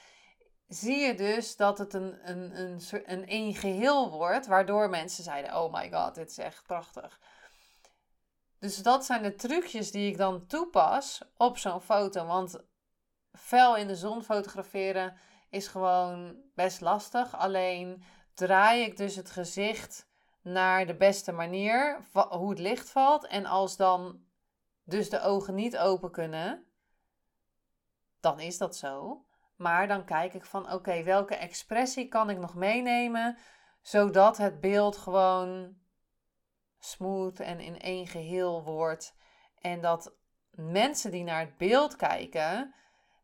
zie 0.68 0.98
je 0.98 1.16
dus 1.16 1.56
dat 1.56 1.78
het 1.78 1.94
een, 1.94 2.30
een, 2.30 2.60
een, 2.60 2.82
een 3.06 3.24
een 3.28 3.56
geheel 3.56 4.12
wordt, 4.12 4.48
waardoor 4.48 4.90
mensen 4.90 5.24
zeiden: 5.24 5.64
Oh 5.64 5.74
my 5.74 5.92
god, 5.92 6.16
dit 6.16 6.30
is 6.30 6.38
echt 6.38 6.64
prachtig. 6.64 7.20
Dus 8.60 8.78
dat 8.78 9.06
zijn 9.06 9.24
de 9.24 9.36
trucjes 9.36 9.92
die 9.92 10.10
ik 10.10 10.18
dan 10.18 10.48
toepas 10.48 11.22
op 11.38 11.58
zo'n 11.58 11.82
foto. 11.82 12.26
Want 12.26 12.64
fel 13.36 13.76
in 13.76 13.88
de 13.88 13.96
zon 13.96 14.24
fotograferen 14.24 15.18
is 15.50 15.68
gewoon 15.68 16.36
best 16.56 16.82
lastig. 16.82 17.38
Alleen 17.38 18.04
draai 18.34 18.84
ik 18.84 18.98
dus 18.98 19.16
het 19.16 19.32
gezicht 19.32 20.08
naar 20.42 20.86
de 20.86 20.96
beste 20.96 21.32
manier, 21.32 22.06
hoe 22.12 22.50
het 22.50 22.60
licht 22.60 22.90
valt. 22.90 23.28
En 23.28 23.46
als 23.46 23.78
dan 23.78 24.24
dus 24.84 25.10
de 25.10 25.22
ogen 25.22 25.56
niet 25.56 25.78
open 25.78 26.12
kunnen, 26.12 26.66
dan 28.20 28.40
is 28.40 28.58
dat 28.58 28.76
zo. 28.76 29.26
Maar 29.56 29.88
dan 29.88 30.06
kijk 30.06 30.34
ik 30.34 30.46
van 30.46 30.72
oké, 30.72 31.04
welke 31.04 31.36
expressie 31.36 32.08
kan 32.08 32.30
ik 32.30 32.38
nog 32.38 32.56
meenemen, 32.56 33.38
zodat 33.82 34.38
het 34.38 34.60
beeld 34.60 34.98
gewoon 34.98 35.78
smooth 36.80 37.40
en 37.40 37.60
in 37.60 37.80
één 37.80 38.08
geheel 38.08 38.64
wordt. 38.64 39.16
En 39.62 39.82
dat 39.82 40.14
mensen 40.52 41.12
die 41.12 41.24
naar 41.24 41.40
het 41.40 41.58
beeld 41.58 41.96
kijken, 41.96 42.74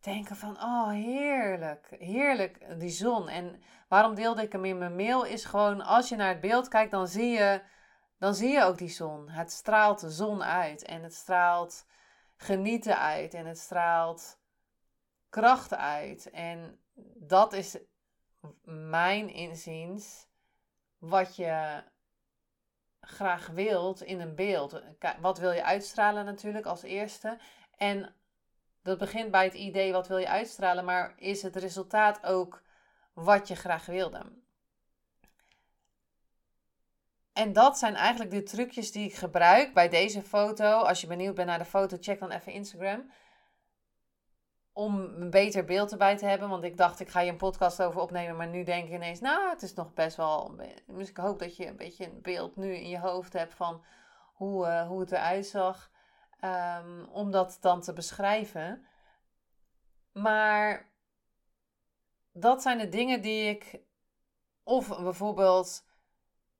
denken 0.01 0.36
van 0.36 0.62
oh 0.62 0.89
heerlijk, 0.89 1.88
heerlijk 2.00 2.79
die 2.79 2.89
zon. 2.89 3.29
En 3.29 3.62
waarom 3.88 4.15
deelde 4.15 4.41
ik 4.41 4.51
hem 4.51 4.65
in 4.65 4.77
mijn 4.77 4.96
mail 4.96 5.24
is 5.24 5.46
gewoon 5.46 5.81
als 5.81 6.10
je 6.10 6.15
naar 6.15 6.29
het 6.29 6.41
beeld 6.41 6.67
kijkt, 6.67 6.91
dan 6.91 7.08
zie 7.08 7.29
je 7.29 7.62
dan 8.22 8.36
zie 8.36 8.51
je 8.51 8.63
ook 8.63 8.77
die 8.77 8.89
zon. 8.89 9.29
Het 9.29 9.51
straalt 9.51 10.00
de 10.00 10.10
zon 10.10 10.43
uit 10.43 10.84
en 10.84 11.03
het 11.03 11.13
straalt 11.13 11.86
genieten 12.36 13.00
uit 13.00 13.34
en 13.34 13.46
het 13.46 13.58
straalt 13.58 14.39
kracht 15.29 15.74
uit. 15.74 16.29
En 16.29 16.79
dat 17.15 17.53
is 17.53 17.77
mijn 18.63 19.29
inziens 19.29 20.27
wat 20.98 21.36
je 21.36 21.84
graag 23.00 23.48
wilt 23.48 24.01
in 24.01 24.20
een 24.20 24.36
beeld. 24.36 24.81
Wat 25.20 25.38
wil 25.38 25.51
je 25.51 25.63
uitstralen 25.63 26.25
natuurlijk 26.25 26.65
als 26.65 26.81
eerste. 26.81 27.38
En 27.77 28.15
dat 28.81 28.97
begint 28.97 29.31
bij 29.31 29.43
het 29.43 29.53
idee 29.53 29.91
wat 29.91 30.07
wil 30.07 30.17
je 30.17 30.29
uitstralen, 30.29 30.85
maar 30.85 31.13
is 31.17 31.41
het 31.41 31.55
resultaat 31.55 32.25
ook 32.25 32.61
wat 33.13 33.47
je 33.47 33.55
graag 33.55 33.85
wilde? 33.85 34.21
En 37.33 37.53
dat 37.53 37.77
zijn 37.77 37.95
eigenlijk 37.95 38.31
de 38.31 38.43
trucjes 38.43 38.91
die 38.91 39.05
ik 39.05 39.15
gebruik 39.15 39.73
bij 39.73 39.89
deze 39.89 40.21
foto. 40.21 40.79
Als 40.79 41.01
je 41.01 41.07
benieuwd 41.07 41.35
bent 41.35 41.47
naar 41.47 41.57
de 41.57 41.65
foto, 41.65 41.97
check 42.00 42.19
dan 42.19 42.31
even 42.31 42.51
Instagram. 42.51 43.11
Om 44.73 45.00
een 45.00 45.29
beter 45.29 45.65
beeld 45.65 45.91
erbij 45.91 46.17
te 46.17 46.25
hebben. 46.25 46.50
Want 46.50 46.63
ik 46.63 46.77
dacht, 46.77 47.00
ik 47.00 47.09
ga 47.09 47.19
je 47.19 47.31
een 47.31 47.38
podcast 47.38 47.81
over 47.81 48.01
opnemen. 48.01 48.38
Maar 48.38 48.47
nu 48.47 48.63
denk 48.63 48.88
ik 48.88 48.93
ineens, 48.93 49.19
nou, 49.19 49.50
het 49.50 49.61
is 49.61 49.73
nog 49.73 49.93
best 49.93 50.17
wel. 50.17 50.55
Dus 50.88 51.09
ik 51.09 51.17
hoop 51.17 51.39
dat 51.39 51.55
je 51.55 51.67
een 51.67 51.75
beetje 51.75 52.05
een 52.05 52.21
beeld 52.21 52.55
nu 52.55 52.75
in 52.75 52.89
je 52.89 53.00
hoofd 53.00 53.33
hebt 53.33 53.53
van 53.53 53.83
hoe, 54.33 54.65
uh, 54.65 54.88
hoe 54.88 55.00
het 55.00 55.11
eruit 55.11 55.45
zag. 55.45 55.90
Um, 56.43 57.05
om 57.05 57.31
dat 57.31 57.57
dan 57.62 57.81
te 57.81 57.93
beschrijven. 57.93 58.86
Maar 60.12 60.89
dat 62.31 62.62
zijn 62.62 62.77
de 62.77 62.89
dingen 62.89 63.21
die 63.21 63.50
ik. 63.50 63.79
Of 64.63 64.88
bijvoorbeeld 64.88 65.86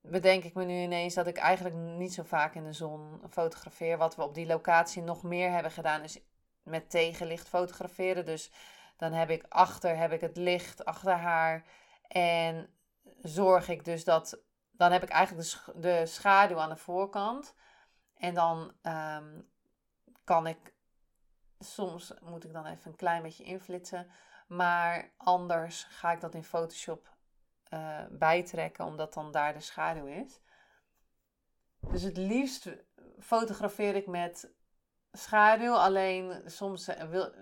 bedenk 0.02 0.44
ik 0.44 0.54
me 0.54 0.64
nu 0.64 0.82
ineens 0.82 1.14
dat 1.14 1.28
ik 1.28 1.38
eigenlijk 1.38 1.76
niet 1.76 2.14
zo 2.14 2.24
vaak 2.24 2.56
in 2.56 2.64
de 2.64 2.74
zon 2.74 3.22
fotografeer. 3.30 3.98
Wat 3.98 4.16
we 4.16 4.24
op 4.24 4.34
die 4.34 4.46
locatie 4.46 5.02
nog 5.02 5.24
meer 5.24 5.52
hebben 5.52 5.72
gedaan 5.72 6.04
is 6.04 6.20
met 6.64 6.90
tegenlicht 6.90 7.48
fotograferen. 7.48 8.26
Dus 8.26 8.52
dan 8.98 9.14
heb 9.14 9.30
ik 9.30 9.46
achter 9.50 9.98
heb 9.98 10.12
ik 10.12 10.22
het 10.22 10.38
licht 10.38 10.86
achter 10.86 11.14
haar 11.14 11.66
en 12.08 12.70
zorg 13.22 13.70
ik 13.70 13.86
dus 13.86 14.04
dat 14.04 14.40
dan 14.72 14.92
heb 14.92 15.04
ik 15.04 15.10
eigenlijk 15.10 15.64
de, 15.76 16.06
schaduw 16.06 16.60
aan 16.60 16.70
de 16.70 16.78
voorkant 16.78 17.56
en 18.18 18.34
dan 18.34 18.74
um, 18.84 19.50
kan 20.32 20.48
ik 20.48 20.74
soms 21.60 22.14
moet 22.22 22.44
ik 22.44 22.54
dan 22.54 22.66
even 22.66 22.92
een 22.92 22.98
klein 22.98 23.22
beetje 23.22 23.44
invlitsen, 23.44 24.08
maar 24.48 25.14
anders 25.18 25.84
ga 25.84 26.12
ik 26.12 26.22
dat 26.22 26.36
in 26.36 26.44
Photoshop 26.44 27.16
uh, 27.74 28.00
bijtrekken, 28.10 28.86
omdat 28.86 29.14
dan 29.14 29.32
daar 29.32 29.54
de 29.54 29.60
schaduw 29.60 30.06
is. 30.06 30.40
Dus 31.80 32.02
het 32.02 32.18
liefst 32.18 32.70
fotografeer 33.20 33.96
ik 33.96 34.08
met 34.08 34.52
schaduw, 35.12 35.74
alleen 35.74 36.42
soms 36.46 36.88
eh, 36.88 37.10
wil, 37.10 37.34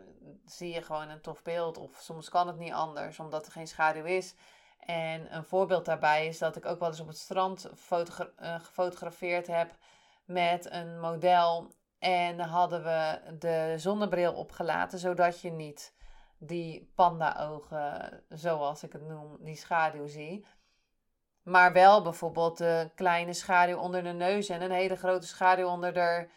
zie 0.46 0.74
je 0.74 0.82
gewoon 0.82 1.10
een 1.10 1.22
tof 1.22 1.42
beeld 1.42 1.78
of 1.78 2.00
soms 2.00 2.30
kan 2.30 2.48
het 2.48 2.58
niet 2.58 2.74
anders, 2.74 3.20
omdat 3.20 3.46
er 3.46 3.52
geen 3.52 3.68
schaduw 3.68 4.06
is. 4.06 4.36
En 4.80 5.36
een 5.36 5.44
voorbeeld 5.44 5.86
daarbij 5.86 6.28
is 6.28 6.38
dat 6.38 6.56
ik 6.56 6.66
ook 6.66 6.80
wel 6.80 6.90
eens 6.90 7.00
op 7.00 7.08
het 7.08 7.18
strand 7.18 7.66
uh, 7.66 8.60
gefotografeerd 8.60 9.48
heb 9.48 9.76
met 10.26 10.72
een 10.72 11.00
model. 11.00 11.78
En 12.00 12.40
hadden 12.40 12.84
we 12.84 13.20
de 13.40 13.74
zonnebril 13.78 14.34
opgelaten, 14.34 15.00
zodat 15.00 15.42
je 15.42 15.52
niet 15.52 15.94
die 16.38 16.92
panda-ogen, 16.96 18.24
zoals 18.30 18.84
ik 18.84 18.94
het 18.94 19.08
noem, 19.08 19.38
die 19.40 19.56
schaduw 19.56 20.08
zie. 20.08 20.46
Maar 21.44 21.74
wel 21.74 22.02
bijvoorbeeld 22.02 22.58
de 22.58 22.92
kleine 22.96 23.34
schaduw 23.34 23.78
onder 23.78 24.04
de 24.04 24.10
neus 24.10 24.50
en 24.50 24.62
een 24.62 24.72
hele 24.72 24.96
grote 24.96 25.28
schaduw 25.28 25.68
onder 25.68 25.94
de 25.94 26.30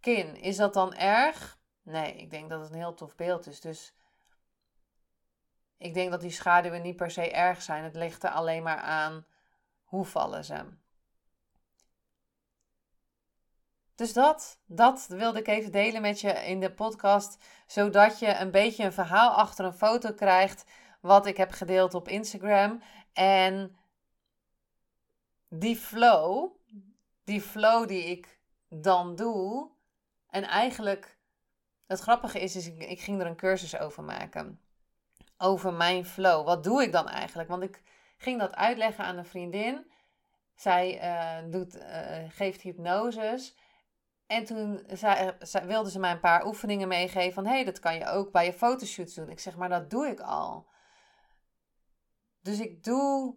kin. 0.00 0.36
Is 0.36 0.56
dat 0.56 0.74
dan 0.74 0.94
erg? 0.94 1.58
Nee, 1.82 2.16
ik 2.16 2.30
denk 2.30 2.50
dat 2.50 2.60
het 2.60 2.70
een 2.70 2.76
heel 2.76 2.94
tof 2.94 3.16
beeld 3.16 3.46
is. 3.46 3.60
Dus 3.60 3.94
ik 5.78 5.94
denk 5.94 6.10
dat 6.10 6.20
die 6.20 6.30
schaduwen 6.30 6.82
niet 6.82 6.96
per 6.96 7.10
se 7.10 7.30
erg 7.30 7.62
zijn. 7.62 7.84
Het 7.84 7.94
ligt 7.94 8.22
er 8.22 8.30
alleen 8.30 8.62
maar 8.62 8.78
aan 8.78 9.26
hoe 9.84 10.04
vallen 10.04 10.44
ze. 10.44 10.64
Dus 13.94 14.12
dat, 14.12 14.60
dat 14.66 15.06
wilde 15.08 15.38
ik 15.38 15.48
even 15.48 15.72
delen 15.72 16.02
met 16.02 16.20
je 16.20 16.32
in 16.32 16.60
de 16.60 16.72
podcast, 16.72 17.38
zodat 17.66 18.18
je 18.18 18.34
een 18.34 18.50
beetje 18.50 18.84
een 18.84 18.92
verhaal 18.92 19.30
achter 19.30 19.64
een 19.64 19.72
foto 19.72 20.12
krijgt, 20.12 20.64
wat 21.00 21.26
ik 21.26 21.36
heb 21.36 21.50
gedeeld 21.50 21.94
op 21.94 22.08
Instagram. 22.08 22.82
En 23.12 23.76
die 25.48 25.76
flow, 25.76 26.50
die 27.24 27.40
flow 27.40 27.88
die 27.88 28.04
ik 28.04 28.38
dan 28.68 29.16
doe, 29.16 29.70
en 30.34 30.44
eigenlijk, 30.44 31.18
het 31.86 32.00
grappige 32.00 32.40
is, 32.40 32.56
is 32.56 32.66
ik, 32.66 33.00
ging 33.00 33.20
er 33.20 33.26
een 33.26 33.36
cursus 33.36 33.78
over 33.78 34.02
maken. 34.02 34.60
Over 35.38 35.72
mijn 35.72 36.04
flow. 36.04 36.46
Wat 36.46 36.64
doe 36.64 36.82
ik 36.82 36.92
dan 36.92 37.08
eigenlijk? 37.08 37.48
Want 37.48 37.62
ik 37.62 37.82
ging 38.16 38.40
dat 38.40 38.54
uitleggen 38.54 39.04
aan 39.04 39.16
een 39.16 39.26
vriendin. 39.26 39.90
Zij 40.54 41.02
uh, 41.02 41.52
doet, 41.52 41.76
uh, 41.76 42.18
geeft 42.28 42.60
hypnoses. 42.60 43.56
En 44.26 44.44
toen 44.44 44.84
zei, 44.88 45.32
wilde 45.64 45.90
ze 45.90 45.98
mij 45.98 46.10
een 46.10 46.20
paar 46.20 46.46
oefeningen 46.46 46.88
meegeven 46.88 47.32
van... 47.32 47.46
hé, 47.46 47.52
hey, 47.52 47.64
dat 47.64 47.78
kan 47.78 47.94
je 47.94 48.06
ook 48.06 48.32
bij 48.32 48.44
je 48.44 48.52
fotoshoots 48.52 49.14
doen. 49.14 49.30
Ik 49.30 49.40
zeg, 49.40 49.56
maar 49.56 49.68
dat 49.68 49.90
doe 49.90 50.06
ik 50.06 50.20
al. 50.20 50.66
Dus 52.42 52.60
ik 52.60 52.84
doe 52.84 53.36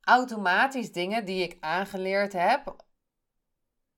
automatisch 0.00 0.92
dingen 0.92 1.24
die 1.24 1.42
ik 1.42 1.56
aangeleerd 1.60 2.32
heb 2.32 2.84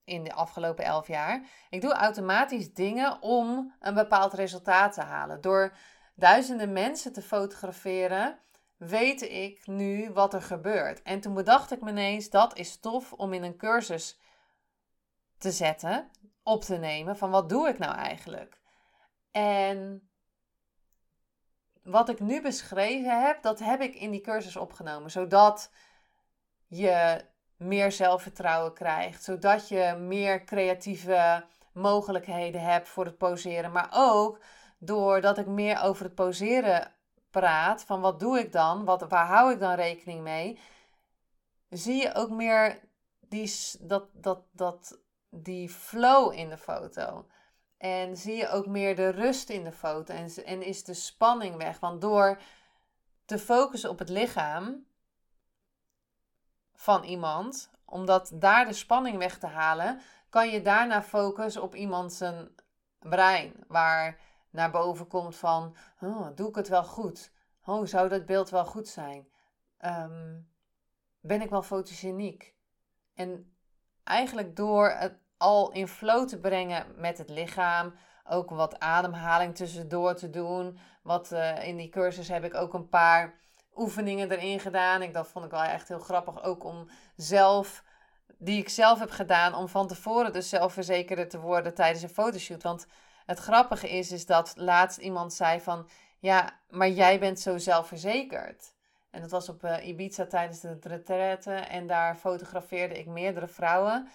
in 0.05 0.25
de 0.25 0.33
afgelopen 0.33 0.85
elf 0.85 1.07
jaar. 1.07 1.47
Ik 1.71 1.81
doe 1.81 1.93
automatisch 1.93 2.75
dingen 2.75 3.23
om 3.23 3.75
een 3.81 3.95
bepaald 3.95 4.33
resultaat 4.33 4.93
te 4.93 5.01
halen. 5.01 5.41
Door 5.41 5.77
duizenden 6.15 6.73
mensen 6.73 7.13
te 7.13 7.23
fotograferen, 7.23 8.39
weet 8.77 9.23
ik 9.23 9.67
nu 9.67 10.11
wat 10.11 10.35
er 10.35 10.43
gebeurt. 10.43 11.03
En 11.03 11.21
toen 11.21 11.35
bedacht 11.35 11.73
ik 11.73 11.81
me 11.81 11.91
ineens, 11.91 12.31
dat 12.31 12.57
is 12.57 12.81
tof 12.81 13.13
om 13.13 13.33
in 13.33 13.43
een 13.43 13.57
cursus 13.57 14.19
te 15.39 15.51
zetten 15.51 16.11
op 16.49 16.63
te 16.63 16.77
nemen 16.77 17.17
van 17.17 17.31
wat 17.31 17.49
doe 17.49 17.69
ik 17.69 17.79
nou 17.79 17.95
eigenlijk? 17.95 18.61
En 19.31 20.09
wat 21.83 22.09
ik 22.09 22.21
nu 22.21 22.43
beschreven 22.43 23.25
heb, 23.27 23.43
dat 23.43 23.59
heb 23.59 23.81
ik 23.81 23.95
in 23.95 24.11
die 24.11 24.21
cursus 24.21 24.57
opgenomen, 24.57 25.11
zodat 25.11 25.71
je 26.67 27.25
meer 27.57 27.93
zelfvertrouwen 27.93 28.73
krijgt, 28.73 29.25
zodat 29.25 29.69
je 29.69 29.97
meer 29.99 30.45
creatieve 30.45 31.45
mogelijkheden 31.73 32.61
hebt 32.61 32.89
voor 32.89 33.05
het 33.05 33.19
poseren, 33.19 33.73
maar 33.73 33.89
ook 33.93 34.41
doordat 34.79 35.39
ik 35.39 35.47
meer 35.47 35.83
over 35.83 36.05
het 36.05 36.15
poseren 36.15 36.93
praat, 37.31 37.85
van 37.85 38.01
wat 38.01 38.21
doe 38.21 38.39
ik 38.39 38.53
dan, 38.53 38.85
wat, 38.85 39.09
waar 39.09 39.27
hou 39.27 39.53
ik 39.53 39.61
dan 39.61 39.75
rekening 39.75 40.23
mee, 40.23 40.59
zie 41.69 42.03
je 42.03 42.15
ook 42.15 42.31
meer 42.31 42.81
die, 43.21 43.53
dat, 43.81 44.09
dat, 44.13 44.41
dat 44.53 44.99
die 45.31 45.69
flow 45.69 46.33
in 46.33 46.49
de 46.49 46.59
foto. 46.59 47.27
En 47.77 48.17
zie 48.17 48.37
je 48.37 48.49
ook 48.49 48.67
meer 48.67 48.97
de 48.97 49.09
rust 49.09 49.49
in 49.49 49.65
de 49.65 49.73
foto. 49.73 50.15
En, 50.15 50.45
en 50.45 50.63
is 50.63 50.85
de 50.85 50.95
spanning 50.95 51.57
weg. 51.57 51.79
Want 51.79 52.01
door 52.01 52.41
te 53.25 53.39
focussen 53.39 53.91
op 53.91 53.99
het 53.99 54.09
lichaam 54.09 54.87
van 56.75 57.03
iemand, 57.03 57.71
omdat 57.85 58.31
daar 58.35 58.67
de 58.67 58.73
spanning 58.73 59.19
weg 59.19 59.39
te 59.39 59.47
halen, 59.47 60.01
kan 60.29 60.49
je 60.51 60.63
daarna 60.63 61.03
focussen 61.03 61.63
op 61.63 61.75
iemand 61.75 62.13
zijn 62.13 62.49
brein. 62.99 63.55
Waar 63.67 64.21
naar 64.51 64.71
boven 64.71 65.07
komt 65.07 65.37
van, 65.37 65.77
oh, 66.01 66.29
doe 66.35 66.49
ik 66.49 66.55
het 66.55 66.69
wel 66.69 66.85
goed? 66.85 67.33
Oh, 67.65 67.87
zou 67.87 68.09
dat 68.09 68.27
beeld 68.27 68.51
wel 68.51 68.65
goed 68.65 68.89
zijn? 68.89 69.29
Ehm, 69.79 70.41
ben 71.21 71.43
ik 71.43 71.51
wel 71.51 71.63
fotogeniek? 71.63 72.55
En 73.15 73.57
eigenlijk 74.09 74.57
door 74.57 74.91
het 74.91 75.19
al 75.37 75.73
in 75.73 75.89
flow 75.89 76.29
te 76.29 76.39
brengen 76.39 76.87
met 76.97 77.19
het 77.19 77.29
lichaam. 77.29 77.95
Ook 78.25 78.51
wat 78.51 78.79
ademhaling 78.79 79.55
tussendoor 79.55 80.15
te 80.15 80.31
doen. 80.31 80.79
Wat, 81.03 81.33
uh, 81.33 81.67
in 81.67 81.77
die 81.77 81.89
cursus 81.89 82.29
heb 82.29 82.45
ik 82.45 82.55
ook 82.55 82.75
een 82.75 82.89
paar 82.89 83.35
oefeningen 83.77 84.31
erin 84.31 84.61
gedaan. 84.61 85.03
Ik, 85.03 85.13
dat 85.13 85.29
vond 85.29 85.45
ik 85.45 85.51
wel 85.51 85.63
echt 85.63 85.89
heel 85.89 85.99
grappig. 85.99 86.43
Ook 86.43 86.65
om 86.65 86.89
zelf, 87.17 87.85
die 88.39 88.59
ik 88.59 88.69
zelf 88.69 88.99
heb 88.99 89.11
gedaan, 89.11 89.55
om 89.55 89.69
van 89.69 89.87
tevoren 89.87 90.33
dus 90.33 90.49
zelfverzekerder 90.49 91.29
te 91.29 91.41
worden 91.41 91.75
tijdens 91.75 92.03
een 92.03 92.09
fotoshoot. 92.09 92.63
Want 92.63 92.87
het 93.27 93.39
grappige 93.39 93.89
is, 93.89 94.13
is 94.13 94.27
dat 94.27 94.53
laatst 94.57 94.99
iemand 94.99 95.33
zei 95.33 95.61
van, 95.61 95.89
ja, 96.19 96.61
maar 96.69 96.89
jij 96.89 97.19
bent 97.19 97.41
zo 97.41 97.59
zelfverzekerd. 97.59 98.73
En 99.11 99.21
dat 99.21 99.31
was 99.31 99.49
op 99.49 99.65
uh, 99.65 99.87
Ibiza 99.87 100.27
tijdens 100.27 100.61
de 100.61 100.79
retraite. 100.83 101.53
En 101.53 101.87
daar 101.87 102.17
fotografeerde 102.17 102.99
ik 102.99 103.07
meerdere 103.07 103.49
vrouwen. 103.49 104.09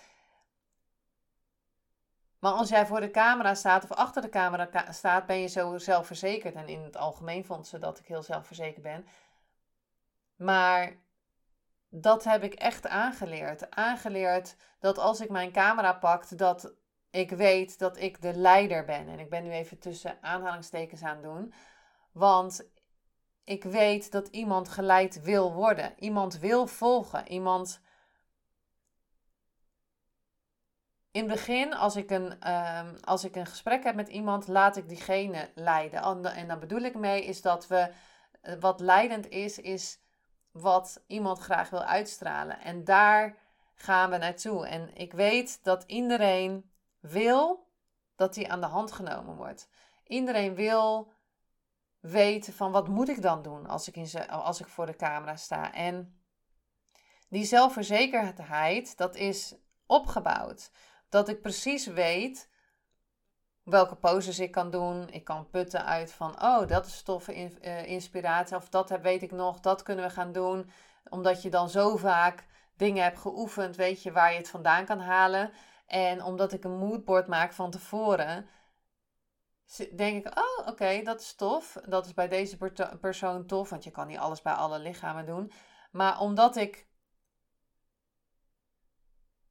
Maar 2.39 2.51
als 2.51 2.69
jij 2.69 2.85
voor 2.85 2.99
de 2.99 3.11
camera 3.11 3.53
staat 3.53 3.83
of 3.83 3.91
achter 3.91 4.21
de 4.21 4.29
camera 4.29 4.91
staat, 4.91 5.25
ben 5.25 5.37
je 5.37 5.47
zo 5.47 5.77
zelfverzekerd. 5.77 6.55
En 6.55 6.67
in 6.67 6.81
het 6.81 6.97
algemeen 6.97 7.45
vond 7.45 7.67
ze 7.67 7.79
dat 7.79 7.99
ik 7.99 8.05
heel 8.05 8.23
zelfverzekerd 8.23 8.83
ben. 8.83 9.07
Maar 10.35 10.97
dat 11.89 12.23
heb 12.23 12.43
ik 12.43 12.53
echt 12.53 12.87
aangeleerd. 12.87 13.71
Aangeleerd 13.71 14.55
dat 14.79 14.97
als 14.97 15.21
ik 15.21 15.29
mijn 15.29 15.51
camera 15.51 15.93
pak, 15.93 16.37
dat 16.37 16.73
ik 17.09 17.29
weet 17.29 17.79
dat 17.79 17.97
ik 17.97 18.21
de 18.21 18.33
leider 18.33 18.85
ben. 18.85 19.07
En 19.07 19.19
ik 19.19 19.29
ben 19.29 19.43
nu 19.43 19.51
even 19.51 19.79
tussen 19.79 20.17
aanhalingstekens 20.21 21.03
aan 21.03 21.15
het 21.15 21.23
doen. 21.23 21.53
Want 22.11 22.67
ik 23.43 23.63
weet 23.63 24.11
dat 24.11 24.27
iemand 24.27 24.69
geleid 24.69 25.21
wil 25.21 25.53
worden. 25.53 25.93
Iemand 25.99 26.39
wil 26.39 26.67
volgen. 26.67 27.27
Iemand. 27.27 27.81
In 31.11 31.21
het 31.21 31.31
begin, 31.31 31.73
als 31.73 31.95
ik, 31.95 32.09
een, 32.09 32.39
ehm, 32.41 32.95
als 33.01 33.23
ik 33.23 33.35
een 33.35 33.45
gesprek 33.45 33.83
heb 33.83 33.95
met 33.95 34.07
iemand, 34.07 34.47
laat 34.47 34.77
ik 34.77 34.89
diegene 34.89 35.51
leiden. 35.55 36.25
En 36.25 36.47
dan 36.47 36.59
bedoel 36.59 36.81
ik 36.81 36.95
mee 36.95 37.25
is 37.25 37.41
dat 37.41 37.67
we. 37.67 37.91
Eh, 38.41 38.55
wat 38.59 38.79
leidend 38.79 39.29
is, 39.29 39.59
is 39.59 39.99
wat 40.51 41.03
iemand 41.07 41.39
graag 41.39 41.69
wil 41.69 41.83
uitstralen. 41.83 42.59
En 42.59 42.83
daar 42.83 43.37
gaan 43.75 44.09
we 44.09 44.17
naartoe. 44.17 44.67
En 44.67 44.95
ik 44.95 45.13
weet 45.13 45.63
dat 45.63 45.83
iedereen 45.87 46.71
wil 46.99 47.67
dat 48.15 48.35
hij 48.35 48.47
aan 48.47 48.61
de 48.61 48.67
hand 48.67 48.91
genomen 48.91 49.35
wordt. 49.35 49.69
Iedereen 50.03 50.55
wil 50.55 51.11
weten 52.03 52.53
van 52.53 52.71
wat 52.71 52.87
moet 52.87 53.09
ik 53.09 53.21
dan 53.21 53.41
doen 53.41 53.67
als 53.67 53.87
ik, 53.87 53.95
in 53.95 54.27
als 54.27 54.59
ik 54.59 54.67
voor 54.67 54.85
de 54.85 54.95
camera 54.95 55.35
sta. 55.35 55.73
En 55.73 56.21
die 57.29 57.45
zelfverzekerdheid, 57.45 58.97
dat 58.97 59.15
is 59.15 59.55
opgebouwd. 59.85 60.71
Dat 61.09 61.29
ik 61.29 61.41
precies 61.41 61.87
weet 61.87 62.49
welke 63.63 63.95
poses 63.95 64.39
ik 64.39 64.51
kan 64.51 64.71
doen. 64.71 65.09
Ik 65.09 65.23
kan 65.23 65.49
putten 65.49 65.85
uit 65.85 66.11
van, 66.11 66.43
oh, 66.43 66.67
dat 66.67 66.85
is 66.85 67.01
toffe 67.01 67.35
uh, 67.61 67.85
inspiratie. 67.85 68.55
Of 68.55 68.69
dat 68.69 68.89
weet 68.89 69.21
ik 69.21 69.31
nog, 69.31 69.59
dat 69.59 69.83
kunnen 69.83 70.05
we 70.05 70.11
gaan 70.11 70.31
doen. 70.31 70.71
Omdat 71.09 71.41
je 71.41 71.49
dan 71.49 71.69
zo 71.69 71.95
vaak 71.95 72.45
dingen 72.77 73.03
hebt 73.03 73.19
geoefend, 73.19 73.75
weet 73.75 74.03
je 74.03 74.11
waar 74.11 74.31
je 74.31 74.37
het 74.37 74.49
vandaan 74.49 74.85
kan 74.85 74.99
halen. 74.99 75.51
En 75.87 76.23
omdat 76.23 76.53
ik 76.53 76.63
een 76.63 76.77
moodboard 76.77 77.27
maak 77.27 77.53
van 77.53 77.71
tevoren, 77.71 78.47
denk 79.95 80.25
ik, 80.25 80.37
oh, 80.37 80.67
oké, 80.67 81.01
dat 81.03 81.21
is 81.21 81.35
tof. 81.35 81.77
Dat 81.87 82.05
is 82.05 82.13
bij 82.13 82.27
deze 82.27 82.57
persoon 82.99 83.45
tof, 83.45 83.69
want 83.69 83.83
je 83.83 83.91
kan 83.91 84.07
niet 84.07 84.17
alles 84.17 84.41
bij 84.41 84.53
alle 84.53 84.79
lichamen 84.79 85.25
doen. 85.25 85.51
Maar 85.91 86.19
omdat 86.19 86.55
ik, 86.55 86.87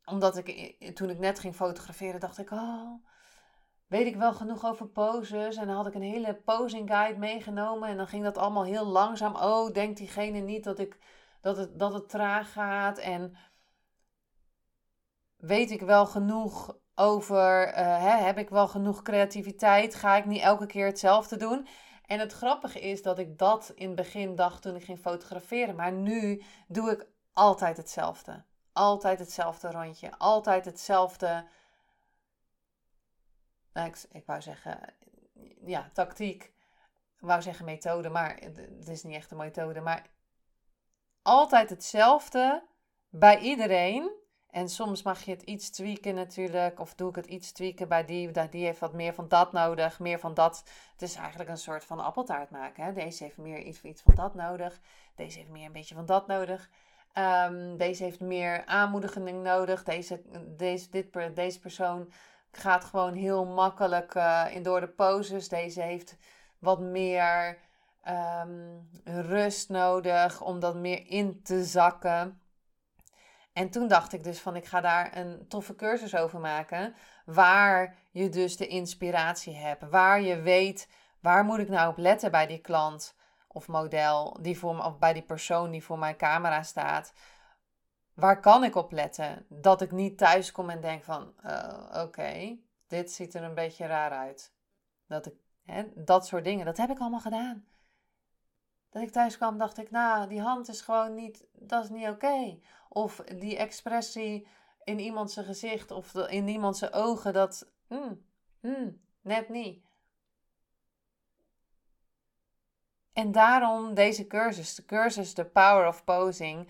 omdat 0.05 0.37
ik, 0.37 0.97
toen 0.97 1.11
ik 1.11 1.19
net 1.19 1.39
ging 1.39 1.55
fotograferen, 1.55 2.21
dacht 2.21 2.39
ik, 2.39 2.51
oh, 2.51 3.05
weet 3.87 4.07
ik 4.07 4.17
wel 4.17 4.33
genoeg 4.33 4.65
over 4.65 4.89
poses. 4.89 5.57
En 5.57 5.67
dan 5.67 5.77
had 5.77 5.87
ik 5.87 5.95
een 5.95 6.03
hele 6.03 6.35
posing 6.35 6.89
guide 6.91 7.19
meegenomen. 7.19 7.89
En 7.89 7.97
dan 7.97 8.09
ging 8.09 8.25
dat 8.25 8.39
allemaal 8.39 8.65
heel 8.65 8.87
langzaam. 8.87 9.37
Oh, 9.37 9.73
denkt 9.73 9.99
diegene 9.99 10.39
niet 10.39 10.65
dat, 10.65 10.79
ik, 10.79 10.99
dat, 11.41 11.57
het, 11.57 11.79
dat 11.79 11.93
het 11.93 12.09
traag 12.09 12.53
gaat. 12.53 12.99
En 12.99 13.37
weet 15.37 15.71
ik 15.71 15.81
wel 15.81 16.07
genoeg 16.07 16.81
over, 17.03 17.69
uh, 17.69 17.75
hè, 17.75 18.17
heb 18.25 18.39
ik 18.39 18.49
wel 18.49 18.69
genoeg 18.69 19.03
creativiteit? 19.03 19.95
Ga 19.95 20.17
ik 20.17 20.25
niet 20.25 20.43
elke 20.43 20.67
keer 20.67 20.87
hetzelfde 20.87 21.37
doen? 21.37 21.69
En 22.07 22.19
het 22.19 22.33
grappige 22.33 22.81
is 22.81 23.03
dat 23.03 23.19
ik 23.19 23.39
dat 23.39 23.73
in 23.75 23.87
het 23.87 23.97
begin 23.97 24.35
dacht 24.35 24.63
toen 24.63 24.77
ik 24.77 24.85
ging 24.85 24.99
fotograferen. 24.99 25.77
Maar 25.77 25.93
nu 25.93 26.43
doe 26.69 26.91
ik 26.91 27.07
altijd 27.33 27.77
hetzelfde. 27.77 28.45
Altijd 28.73 29.19
hetzelfde 29.19 29.71
rondje. 29.71 30.19
Altijd 30.19 30.65
hetzelfde. 30.65 31.45
Nou, 33.73 33.89
ik, 33.89 34.05
ik 34.11 34.27
wou 34.27 34.41
zeggen, 34.41 34.81
ja, 35.65 35.91
tactiek. 35.93 36.43
Ik 37.17 37.29
wou 37.29 37.43
zeggen 37.43 37.65
methode, 37.65 38.09
maar 38.09 38.37
het 38.79 38.89
is 38.89 39.03
niet 39.03 39.15
echt 39.15 39.31
een 39.31 39.37
methode. 39.37 39.81
Maar 39.81 40.07
altijd 41.23 41.71
hetzelfde 41.71 42.63
bij 43.09 43.39
iedereen. 43.39 44.21
En 44.53 44.69
soms 44.69 45.03
mag 45.03 45.23
je 45.23 45.31
het 45.31 45.43
iets 45.43 45.71
tweaken 45.71 46.15
natuurlijk. 46.15 46.81
Of 46.81 46.95
doe 46.95 47.09
ik 47.09 47.15
het 47.17 47.27
iets 47.27 47.53
tweaken 47.53 47.89
bij 47.89 48.05
die. 48.05 48.49
Die 48.51 48.65
heeft 48.65 48.79
wat 48.79 48.93
meer 48.93 49.15
van 49.15 49.29
dat 49.29 49.53
nodig. 49.53 50.01
Meer 50.01 50.19
van 50.19 50.35
dat. 50.35 50.63
Het 50.93 51.03
is 51.03 51.15
eigenlijk 51.15 51.51
een 51.51 51.57
soort 51.57 51.85
van 51.85 52.01
appeltaart 52.01 52.51
maken. 52.51 52.85
Hè? 52.85 52.93
Deze 52.93 53.23
heeft 53.23 53.37
meer 53.37 53.59
iets, 53.59 53.81
van 54.05 54.15
dat 54.15 54.35
nodig. 54.35 54.81
Deze 55.15 55.39
heeft 55.39 55.51
meer 55.51 55.67
een 55.67 55.73
beetje 55.73 55.95
van 55.95 56.07
dat 56.07 56.27
nodig. 56.27 56.71
Um, 57.15 57.77
deze 57.77 58.05
heeft 58.05 58.21
meer 58.21 58.65
aanmoediging 58.65 59.43
nodig. 59.43 59.85
Deze, 59.85 60.23
deze, 60.57 60.91
dit, 60.91 61.37
deze 61.37 61.61
persoon 61.61 62.13
gaat 62.51 62.85
gewoon 62.85 63.15
heel 63.15 63.45
makkelijk 63.45 64.15
uh, 64.15 64.47
in 64.51 64.63
door 64.63 64.81
de 64.81 64.89
poses. 64.89 65.49
Deze 65.49 65.81
heeft 65.81 66.17
wat 66.59 66.81
meer 66.81 67.59
um, 68.09 68.89
rust 69.05 69.69
nodig 69.69 70.43
om 70.43 70.61
dat 70.61 70.75
meer 70.75 71.07
in 71.07 71.43
te 71.43 71.65
zakken. 71.65 72.42
En 73.53 73.71
toen 73.71 73.89
dacht 73.89 74.13
ik 74.13 74.25
dus 74.25 74.41
van 74.41 74.57
ik 74.57 74.65
ga 74.65 74.81
daar 74.81 75.17
een 75.17 75.49
toffe 75.49 75.75
cursus 75.75 76.17
over 76.17 76.41
maken. 76.41 76.95
Waar 77.25 77.97
je 78.11 78.29
dus 78.29 78.57
de 78.57 78.67
inspiratie 78.67 79.55
hebt. 79.55 79.89
Waar 79.91 80.21
je 80.21 80.41
weet 80.41 80.89
waar 81.21 81.45
moet 81.45 81.59
ik 81.59 81.69
nou 81.69 81.91
op 81.91 81.97
letten 81.97 82.31
bij 82.31 82.47
die 82.47 82.61
klant 82.61 83.15
of 83.49 83.69
model 83.69 84.39
die 84.41 84.59
voor 84.59 84.85
of 84.85 84.99
bij 84.99 85.13
die 85.13 85.23
persoon 85.23 85.71
die 85.71 85.85
voor 85.85 85.99
mijn 85.99 86.17
camera 86.17 86.63
staat. 86.63 87.13
Waar 88.15 88.41
kan 88.41 88.65
ik 88.65 88.75
op 88.75 88.93
letten? 88.93 89.47
Dat 89.49 89.81
ik 89.81 89.91
niet 89.91 90.19
thuis 90.19 90.53
kom 90.53 90.71
en 90.71 90.81
denk 90.81 91.05
van 91.05 91.35
uh, 91.47 92.03
oké, 92.05 92.59
dit 92.87 93.13
ziet 93.13 93.35
er 93.35 93.43
een 93.43 93.55
beetje 93.55 93.87
raar 93.87 94.11
uit. 94.11 94.53
Dat 95.07 95.27
ik, 95.27 95.35
hè, 95.65 95.85
dat 95.95 96.27
soort 96.27 96.45
dingen, 96.45 96.65
dat 96.67 96.77
heb 96.77 96.91
ik 96.91 96.99
allemaal 96.99 97.21
gedaan. 97.21 97.67
Dat 98.93 99.03
ik 99.03 99.11
thuis 99.11 99.37
kwam, 99.37 99.59
dacht 99.59 99.79
ik, 99.79 99.91
nou, 99.91 100.29
die 100.29 100.41
hand 100.41 100.69
is 100.69 100.81
gewoon 100.81 101.15
niet, 101.15 101.45
dat 101.53 101.85
is 101.85 101.91
niet 101.91 102.09
oké. 102.09 102.59
Of 102.89 103.17
die 103.17 103.57
expressie 103.57 104.47
in 104.85 104.99
iemands 104.99 105.37
gezicht 105.37 105.91
of 105.91 106.15
in 106.15 106.49
iemands 106.49 106.93
ogen, 106.93 107.33
dat, 107.33 107.71
mm, 107.89 108.25
mm, 108.61 109.01
net 109.21 109.49
niet. 109.49 109.85
En 113.13 113.33
daarom 113.33 113.95
deze 113.95 114.27
cursus, 114.27 114.75
de 114.75 114.85
cursus 114.85 115.33
The 115.33 115.45
Power 115.45 115.87
of 115.87 116.05
Posing, 116.05 116.69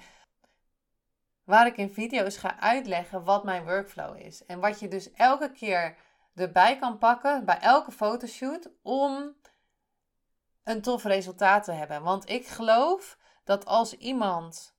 waar 1.44 1.66
ik 1.66 1.76
in 1.76 1.90
video's 1.90 2.36
ga 2.36 2.60
uitleggen 2.60 3.24
wat 3.24 3.44
mijn 3.44 3.64
workflow 3.64 4.16
is. 4.16 4.44
En 4.46 4.60
wat 4.60 4.80
je 4.80 4.88
dus 4.88 5.12
elke 5.12 5.52
keer 5.52 5.96
erbij 6.34 6.78
kan 6.78 6.98
pakken 6.98 7.44
bij 7.44 7.58
elke 7.58 7.92
fotoshoot 7.92 8.70
om 8.82 9.34
een 10.64 10.82
tof 10.82 11.04
resultaat 11.04 11.64
te 11.64 11.72
hebben. 11.72 12.02
Want 12.02 12.28
ik 12.28 12.46
geloof 12.46 13.18
dat 13.44 13.64
als 13.64 13.96
iemand 13.96 14.74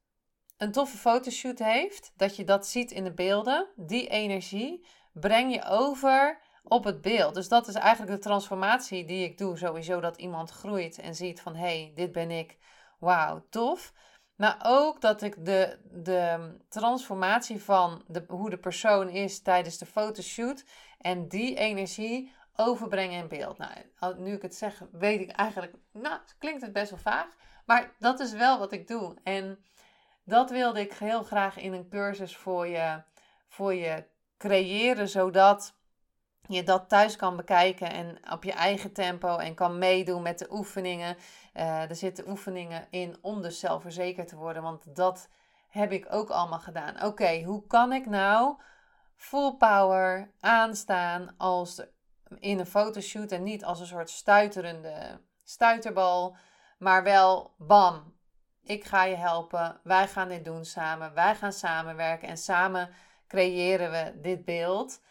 een 0.57 0.71
toffe 0.71 0.97
fotoshoot 0.97 1.59
heeft, 1.59 2.11
dat 2.15 2.35
je 2.35 2.43
dat 2.43 2.67
ziet 2.67 2.91
in 2.91 3.03
de 3.03 3.13
beelden, 3.13 3.67
die 3.75 4.07
energie 4.07 4.87
breng 5.13 5.53
je 5.53 5.63
over 5.63 6.41
op 6.63 6.83
het 6.83 7.01
beeld. 7.01 7.33
Dus 7.33 7.47
dat 7.47 7.67
is 7.67 7.75
eigenlijk 7.75 8.11
de 8.11 8.19
transformatie 8.29 9.05
die 9.05 9.23
ik 9.23 9.37
doe. 9.37 9.57
Sowieso 9.57 9.99
dat 9.99 10.17
iemand 10.17 10.49
groeit 10.49 10.99
en 10.99 11.15
ziet 11.15 11.41
van 11.41 11.55
hé, 11.55 11.83
hey, 11.83 11.91
dit 11.95 12.11
ben 12.11 12.31
ik. 12.31 12.57
Wauw, 12.99 13.45
tof. 13.49 13.93
Maar 14.35 14.59
ook 14.63 15.01
dat 15.01 15.21
ik 15.21 15.45
de, 15.45 15.79
de 15.91 16.55
transformatie 16.69 17.63
van 17.63 18.03
de, 18.07 18.23
hoe 18.27 18.49
de 18.49 18.57
persoon 18.57 19.09
is 19.09 19.41
tijdens 19.41 19.77
de 19.77 19.85
fotoshoot 19.85 20.65
en 20.97 21.27
die 21.27 21.55
energie 21.55 22.33
overbrengen 22.55 23.19
in 23.19 23.27
beeld. 23.27 23.57
Nou, 23.57 24.19
nu 24.19 24.33
ik 24.33 24.41
het 24.41 24.55
zeg, 24.55 24.81
weet 24.91 25.21
ik 25.21 25.31
eigenlijk, 25.31 25.75
nou, 25.91 26.19
klinkt 26.39 26.61
het 26.61 26.73
best 26.73 26.89
wel 26.89 26.99
vaag, 26.99 27.27
maar 27.65 27.91
dat 27.99 28.19
is 28.19 28.33
wel 28.33 28.59
wat 28.59 28.71
ik 28.71 28.87
doe. 28.87 29.15
En 29.23 29.63
dat 30.23 30.49
wilde 30.49 30.79
ik 30.79 30.93
heel 30.93 31.23
graag 31.23 31.57
in 31.57 31.73
een 31.73 31.89
cursus 31.89 32.37
voor 32.37 32.67
je, 32.67 33.03
voor 33.47 33.73
je 33.73 34.05
creëren, 34.37 35.09
zodat 35.09 35.75
je 36.47 36.63
dat 36.63 36.89
thuis 36.89 37.15
kan 37.15 37.35
bekijken 37.35 37.91
en 37.91 38.31
op 38.31 38.43
je 38.43 38.51
eigen 38.51 38.93
tempo 38.93 39.37
en 39.37 39.55
kan 39.55 39.77
meedoen 39.77 40.21
met 40.21 40.39
de 40.39 40.47
oefeningen. 40.51 41.17
Uh, 41.53 41.89
er 41.89 41.95
zitten 41.95 42.29
oefeningen 42.29 42.87
in 42.89 43.17
om 43.21 43.41
dus 43.41 43.59
zelfverzekerd 43.59 44.27
te 44.27 44.35
worden, 44.35 44.63
want 44.63 44.95
dat 44.95 45.29
heb 45.69 45.91
ik 45.91 46.07
ook 46.09 46.29
allemaal 46.29 46.59
gedaan. 46.59 47.03
Oké, 47.03 47.43
hoe 47.43 47.67
kan 47.67 47.93
ik 47.93 48.05
nou 48.05 48.55
full 49.15 49.53
power 49.53 50.31
aanstaan 50.39 51.33
als 51.37 51.81
in 52.39 52.59
een 52.59 52.65
fotoshoot 52.65 53.31
en 53.31 53.43
niet 53.43 53.65
als 53.65 53.79
een 53.79 53.85
soort 53.85 54.09
stuiterende 54.09 55.21
stuiterbal, 55.43 56.35
maar 56.77 57.03
wel 57.03 57.53
bam. 57.57 58.13
Ik 58.63 58.83
ga 58.83 59.03
je 59.03 59.15
helpen. 59.15 59.79
Wij 59.83 60.07
gaan 60.07 60.29
dit 60.29 60.45
doen 60.45 60.65
samen. 60.65 61.13
Wij 61.13 61.35
gaan 61.35 61.53
samenwerken 61.53 62.27
en 62.27 62.37
samen 62.37 62.89
creëren 63.27 63.91
we 63.91 64.21
dit 64.21 64.45
beeld. 64.45 65.01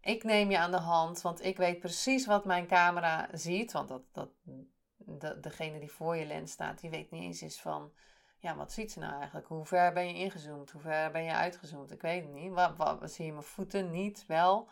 Ik 0.00 0.24
neem 0.24 0.50
je 0.50 0.58
aan 0.58 0.70
de 0.70 0.76
hand, 0.76 1.20
want 1.20 1.44
ik 1.44 1.56
weet 1.56 1.78
precies 1.78 2.26
wat 2.26 2.44
mijn 2.44 2.66
camera 2.66 3.28
ziet. 3.32 3.72
Want 3.72 3.88
dat, 3.88 4.02
dat, 4.12 4.28
de, 4.96 5.40
degene 5.40 5.78
die 5.78 5.92
voor 5.92 6.16
je 6.16 6.26
lens 6.26 6.52
staat, 6.52 6.80
die 6.80 6.90
weet 6.90 7.10
niet 7.10 7.22
eens 7.22 7.42
is 7.42 7.60
van... 7.60 7.92
Ja, 8.40 8.56
wat 8.56 8.72
ziet 8.72 8.92
ze 8.92 8.98
nou 8.98 9.14
eigenlijk? 9.14 9.46
Hoe 9.46 9.66
ver 9.66 9.92
ben 9.92 10.06
je 10.06 10.14
ingezoomd? 10.14 10.70
Hoe 10.70 10.80
ver 10.80 11.10
ben 11.10 11.24
je 11.24 11.32
uitgezoomd? 11.32 11.90
Ik 11.90 12.00
weet 12.00 12.22
het 12.22 12.32
niet. 12.32 12.52
Wat, 12.52 12.76
wat, 12.76 13.12
zie 13.12 13.24
je 13.24 13.32
mijn 13.32 13.44
voeten? 13.44 13.90
Niet, 13.90 14.24
wel. 14.26 14.68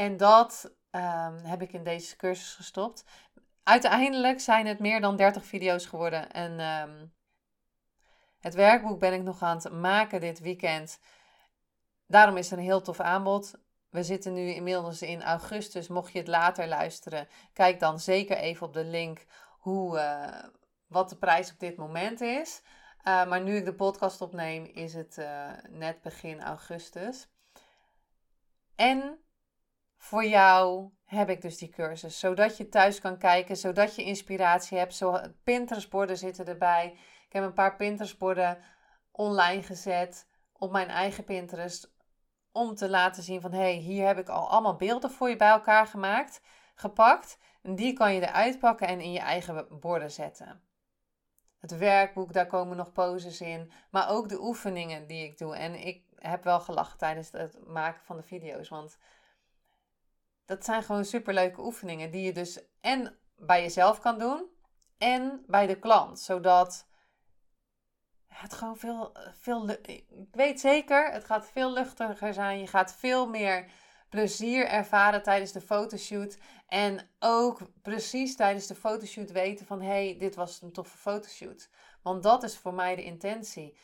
En 0.00 0.16
dat 0.16 0.74
ehm, 0.90 1.44
heb 1.44 1.62
ik 1.62 1.72
in 1.72 1.84
deze 1.84 2.16
cursus 2.16 2.54
gestopt. 2.54 3.04
Uiteindelijk 3.62 4.40
zijn 4.40 4.66
het 4.66 4.78
meer 4.78 5.00
dan 5.00 5.16
30 5.16 5.44
video's 5.44 5.86
geworden. 5.86 6.30
En 6.30 6.60
ehm, 6.60 7.06
Het 8.38 8.54
werkboek 8.54 8.98
ben 8.98 9.12
ik 9.12 9.22
nog 9.22 9.42
aan 9.42 9.56
het 9.56 9.72
maken 9.72 10.20
dit 10.20 10.40
weekend. 10.40 11.00
Daarom 12.06 12.36
is 12.36 12.50
er 12.50 12.58
een 12.58 12.64
heel 12.64 12.80
tof 12.80 13.00
aanbod. 13.00 13.54
We 13.88 14.02
zitten 14.02 14.32
nu 14.32 14.48
inmiddels 14.48 15.02
in 15.02 15.22
augustus. 15.22 15.88
Mocht 15.88 16.12
je 16.12 16.18
het 16.18 16.28
later 16.28 16.68
luisteren, 16.68 17.28
kijk 17.52 17.80
dan 17.80 18.00
zeker 18.00 18.36
even 18.36 18.66
op 18.66 18.72
de 18.72 18.84
link 18.84 19.24
hoe, 19.58 19.98
uh, 19.98 20.44
wat 20.86 21.08
de 21.08 21.16
prijs 21.16 21.52
op 21.52 21.58
dit 21.58 21.76
moment 21.76 22.20
is. 22.20 22.62
Uh, 22.62 23.26
maar 23.26 23.40
nu 23.40 23.56
ik 23.56 23.64
de 23.64 23.74
podcast 23.74 24.20
opneem, 24.20 24.64
is 24.64 24.94
het 24.94 25.16
uh, 25.18 25.50
net 25.68 26.02
begin 26.02 26.42
augustus. 26.42 27.28
En 28.74 29.20
voor 30.00 30.24
jou 30.24 30.90
heb 31.04 31.30
ik 31.30 31.42
dus 31.42 31.58
die 31.58 31.68
cursus. 31.68 32.18
Zodat 32.18 32.56
je 32.56 32.68
thuis 32.68 33.00
kan 33.00 33.18
kijken, 33.18 33.56
zodat 33.56 33.94
je 33.94 34.04
inspiratie 34.04 34.78
hebt. 34.78 34.94
Zo, 34.94 35.20
Pinterest-borden 35.44 36.16
zitten 36.16 36.46
erbij. 36.46 36.98
Ik 37.26 37.32
heb 37.32 37.44
een 37.44 37.52
paar 37.52 37.76
Pinterest-borden 37.76 38.58
online 39.10 39.62
gezet 39.62 40.28
op 40.52 40.70
mijn 40.72 40.88
eigen 40.88 41.24
Pinterest. 41.24 41.94
Om 42.52 42.74
te 42.74 42.90
laten 42.90 43.22
zien 43.22 43.40
van, 43.40 43.52
hé, 43.52 43.58
hey, 43.58 43.74
hier 43.74 44.06
heb 44.06 44.18
ik 44.18 44.28
al 44.28 44.48
allemaal 44.48 44.76
beelden 44.76 45.10
voor 45.10 45.28
je 45.28 45.36
bij 45.36 45.48
elkaar 45.48 45.86
gemaakt, 45.86 46.40
gepakt. 46.74 47.38
En 47.62 47.74
die 47.74 47.92
kan 47.92 48.14
je 48.14 48.20
eruit 48.20 48.58
pakken 48.58 48.86
en 48.86 49.00
in 49.00 49.12
je 49.12 49.18
eigen 49.20 49.66
borden 49.80 50.10
zetten. 50.10 50.62
Het 51.58 51.78
werkboek, 51.78 52.32
daar 52.32 52.46
komen 52.46 52.76
nog 52.76 52.92
poses 52.92 53.40
in. 53.40 53.72
Maar 53.90 54.08
ook 54.08 54.28
de 54.28 54.40
oefeningen 54.40 55.06
die 55.06 55.24
ik 55.24 55.38
doe. 55.38 55.56
En 55.56 55.86
ik 55.86 56.04
heb 56.14 56.44
wel 56.44 56.60
gelachen 56.60 56.98
tijdens 56.98 57.30
het 57.32 57.66
maken 57.66 58.04
van 58.04 58.16
de 58.16 58.22
video's. 58.22 58.68
Want 58.68 58.98
dat 60.50 60.64
zijn 60.64 60.82
gewoon 60.82 61.04
superleuke 61.04 61.60
oefeningen 61.60 62.10
die 62.10 62.22
je 62.22 62.32
dus 62.32 62.60
en 62.80 63.18
bij 63.36 63.62
jezelf 63.62 64.00
kan 64.00 64.18
doen 64.18 64.46
en 64.98 65.44
bij 65.46 65.66
de 65.66 65.78
klant. 65.78 66.20
Zodat 66.20 66.88
het 68.26 68.52
gewoon 68.52 68.76
veel, 68.76 69.16
veel. 69.38 69.68
Ik 69.68 70.04
weet 70.32 70.60
zeker, 70.60 71.12
het 71.12 71.24
gaat 71.24 71.50
veel 71.50 71.72
luchtiger 71.72 72.34
zijn. 72.34 72.58
Je 72.58 72.66
gaat 72.66 72.94
veel 72.94 73.28
meer 73.28 73.70
plezier 74.08 74.66
ervaren 74.66 75.22
tijdens 75.22 75.52
de 75.52 75.60
fotoshoot. 75.60 76.38
En 76.66 77.08
ook 77.18 77.60
precies 77.82 78.36
tijdens 78.36 78.66
de 78.66 78.74
fotoshoot 78.74 79.30
weten 79.30 79.66
van 79.66 79.80
hé, 79.80 79.88
hey, 79.88 80.16
dit 80.18 80.34
was 80.34 80.62
een 80.62 80.72
toffe 80.72 80.96
fotoshoot. 80.96 81.68
Want 82.02 82.22
dat 82.22 82.42
is 82.42 82.56
voor 82.56 82.74
mij 82.74 82.96
de 82.96 83.04
intentie. 83.04 83.76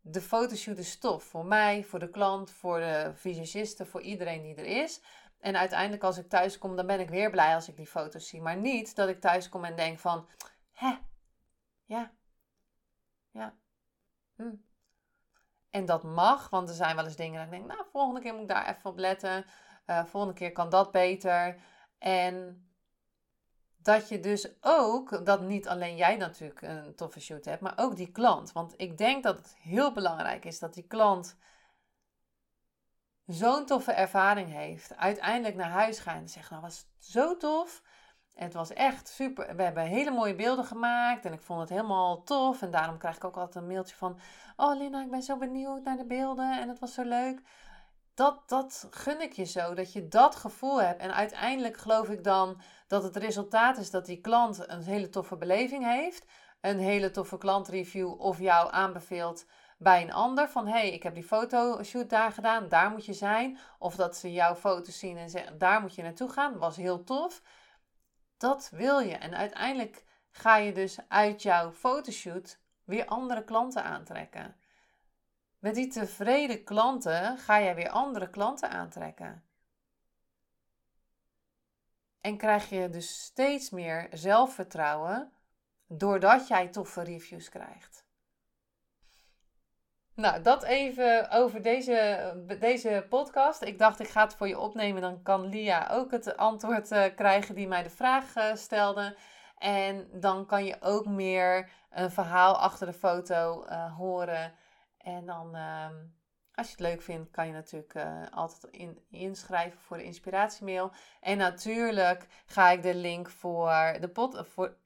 De 0.00 0.20
fotoshoot 0.20 0.78
is 0.78 0.98
tof 0.98 1.24
voor 1.24 1.44
mij, 1.44 1.84
voor 1.84 1.98
de 1.98 2.10
klant, 2.10 2.50
voor 2.50 2.78
de 2.78 3.12
visagisten, 3.14 3.86
voor 3.86 4.02
iedereen 4.02 4.42
die 4.42 4.54
er 4.54 4.82
is. 4.82 5.00
En 5.46 5.56
uiteindelijk 5.56 6.02
als 6.02 6.18
ik 6.18 6.28
thuis 6.28 6.58
kom, 6.58 6.76
dan 6.76 6.86
ben 6.86 7.00
ik 7.00 7.08
weer 7.08 7.30
blij 7.30 7.54
als 7.54 7.68
ik 7.68 7.76
die 7.76 7.86
foto's 7.86 8.28
zie. 8.28 8.40
Maar 8.40 8.56
niet 8.56 8.96
dat 8.96 9.08
ik 9.08 9.20
thuis 9.20 9.48
kom 9.48 9.64
en 9.64 9.76
denk 9.76 9.98
van, 9.98 10.28
hè, 10.72 10.96
ja, 11.84 12.10
ja, 13.30 13.54
hm. 14.36 14.54
En 15.70 15.84
dat 15.84 16.02
mag, 16.02 16.50
want 16.50 16.68
er 16.68 16.74
zijn 16.74 16.96
wel 16.96 17.04
eens 17.04 17.16
dingen 17.16 17.34
dat 17.34 17.44
ik 17.44 17.50
denk, 17.50 17.66
nou, 17.66 17.84
volgende 17.92 18.20
keer 18.20 18.32
moet 18.32 18.42
ik 18.42 18.48
daar 18.48 18.68
even 18.68 18.90
op 18.90 18.98
letten. 18.98 19.44
Uh, 19.86 20.04
volgende 20.04 20.34
keer 20.34 20.52
kan 20.52 20.68
dat 20.68 20.92
beter. 20.92 21.60
En 21.98 22.66
dat 23.76 24.08
je 24.08 24.20
dus 24.20 24.48
ook, 24.60 25.26
dat 25.26 25.40
niet 25.40 25.68
alleen 25.68 25.96
jij 25.96 26.16
natuurlijk 26.16 26.62
een 26.62 26.94
toffe 26.94 27.20
shoot 27.20 27.44
hebt, 27.44 27.60
maar 27.62 27.74
ook 27.76 27.96
die 27.96 28.10
klant. 28.12 28.52
Want 28.52 28.74
ik 28.76 28.98
denk 28.98 29.22
dat 29.22 29.36
het 29.36 29.56
heel 29.58 29.92
belangrijk 29.92 30.44
is 30.44 30.58
dat 30.58 30.74
die 30.74 30.86
klant 30.86 31.36
zo'n 33.26 33.66
toffe 33.66 33.92
ervaring 33.92 34.52
heeft, 34.52 34.96
uiteindelijk 34.96 35.56
naar 35.56 35.70
huis 35.70 35.98
gaan 35.98 36.16
en 36.16 36.28
zegt, 36.28 36.50
nou 36.50 36.62
was 36.62 36.86
zo 36.98 37.36
tof. 37.36 37.82
Het 38.34 38.52
was 38.52 38.72
echt 38.72 39.08
super. 39.08 39.56
We 39.56 39.62
hebben 39.62 39.82
hele 39.82 40.10
mooie 40.10 40.34
beelden 40.34 40.64
gemaakt 40.64 41.24
en 41.24 41.32
ik 41.32 41.42
vond 41.42 41.60
het 41.60 41.68
helemaal 41.68 42.22
tof. 42.22 42.62
En 42.62 42.70
daarom 42.70 42.98
krijg 42.98 43.16
ik 43.16 43.24
ook 43.24 43.36
altijd 43.36 43.54
een 43.54 43.70
mailtje 43.70 43.96
van, 43.96 44.18
oh 44.56 44.76
Lina, 44.76 45.02
ik 45.02 45.10
ben 45.10 45.22
zo 45.22 45.36
benieuwd 45.36 45.84
naar 45.84 45.96
de 45.96 46.06
beelden 46.06 46.60
en 46.60 46.68
het 46.68 46.78
was 46.78 46.94
zo 46.94 47.02
leuk. 47.02 47.40
Dat, 48.14 48.48
dat 48.48 48.86
gun 48.90 49.20
ik 49.20 49.32
je 49.32 49.44
zo, 49.44 49.74
dat 49.74 49.92
je 49.92 50.08
dat 50.08 50.36
gevoel 50.36 50.82
hebt. 50.82 51.00
En 51.00 51.14
uiteindelijk 51.14 51.76
geloof 51.76 52.08
ik 52.08 52.24
dan 52.24 52.60
dat 52.86 53.02
het 53.02 53.16
resultaat 53.16 53.78
is 53.78 53.90
dat 53.90 54.06
die 54.06 54.20
klant 54.20 54.68
een 54.68 54.82
hele 54.82 55.08
toffe 55.08 55.36
beleving 55.36 55.84
heeft. 55.84 56.26
Een 56.60 56.78
hele 56.78 57.10
toffe 57.10 57.38
klantreview 57.38 58.20
of 58.20 58.38
jou 58.38 58.72
aanbeveelt 58.72 59.46
bij 59.76 60.02
een 60.02 60.12
ander 60.12 60.48
van 60.48 60.66
hey, 60.66 60.92
ik 60.92 61.02
heb 61.02 61.14
die 61.14 61.24
fotoshoot 61.24 62.10
daar 62.10 62.32
gedaan, 62.32 62.68
daar 62.68 62.90
moet 62.90 63.04
je 63.06 63.12
zijn. 63.12 63.58
Of 63.78 63.96
dat 63.96 64.16
ze 64.16 64.32
jouw 64.32 64.54
foto's 64.54 64.98
zien 64.98 65.16
en 65.16 65.30
zeggen, 65.30 65.58
daar 65.58 65.80
moet 65.80 65.94
je 65.94 66.02
naartoe 66.02 66.28
gaan, 66.28 66.58
was 66.58 66.76
heel 66.76 67.04
tof. 67.04 67.42
Dat 68.36 68.70
wil 68.70 68.98
je. 68.98 69.14
En 69.14 69.34
uiteindelijk 69.34 70.04
ga 70.30 70.56
je 70.56 70.72
dus 70.72 70.98
uit 71.08 71.42
jouw 71.42 71.72
fotoshoot 71.72 72.58
weer 72.84 73.06
andere 73.06 73.44
klanten 73.44 73.84
aantrekken. 73.84 74.56
Met 75.58 75.74
die 75.74 75.86
tevreden 75.86 76.64
klanten 76.64 77.38
ga 77.38 77.60
jij 77.60 77.74
weer 77.74 77.90
andere 77.90 78.30
klanten 78.30 78.70
aantrekken. 78.70 79.44
En 82.20 82.36
krijg 82.36 82.68
je 82.68 82.88
dus 82.88 83.22
steeds 83.22 83.70
meer 83.70 84.08
zelfvertrouwen 84.12 85.32
doordat 85.86 86.48
jij 86.48 86.68
toffe 86.68 87.02
reviews 87.02 87.48
krijgt. 87.48 88.05
Nou, 90.16 90.42
dat 90.42 90.62
even 90.62 91.30
over 91.30 91.62
deze, 91.62 92.32
deze 92.60 93.06
podcast. 93.08 93.62
Ik 93.62 93.78
dacht, 93.78 94.00
ik 94.00 94.08
ga 94.08 94.22
het 94.24 94.34
voor 94.34 94.48
je 94.48 94.58
opnemen. 94.58 95.02
Dan 95.02 95.22
kan 95.22 95.48
Lia 95.48 95.88
ook 95.90 96.10
het 96.10 96.36
antwoord 96.36 96.90
uh, 96.90 97.04
krijgen 97.14 97.54
die 97.54 97.68
mij 97.68 97.82
de 97.82 97.90
vraag 97.90 98.36
uh, 98.36 98.54
stelde. 98.54 99.16
En 99.58 100.08
dan 100.12 100.46
kan 100.46 100.64
je 100.64 100.76
ook 100.80 101.06
meer 101.06 101.70
een 101.90 102.10
verhaal 102.10 102.56
achter 102.58 102.86
de 102.86 102.92
foto 102.92 103.64
uh, 103.68 103.96
horen. 103.96 104.52
En 104.98 105.26
dan, 105.26 105.54
ehm, 105.54 105.94
als 106.54 106.66
je 106.66 106.72
het 106.72 106.80
leuk 106.80 107.02
vindt, 107.02 107.30
kan 107.30 107.46
je 107.46 107.52
natuurlijk 107.52 107.94
altijd 108.30 108.72
in, 108.72 108.98
inschrijven 109.10 109.80
voor 109.80 109.96
de 109.96 110.04
inspiratiemail. 110.04 110.92
En 111.20 111.38
natuurlijk 111.38 112.26
ga 112.46 112.70
ik 112.70 112.82
de 112.82 112.94
link 112.94 113.30
voor 113.30 113.96
de. 114.00 114.44
Voor, 114.48 114.76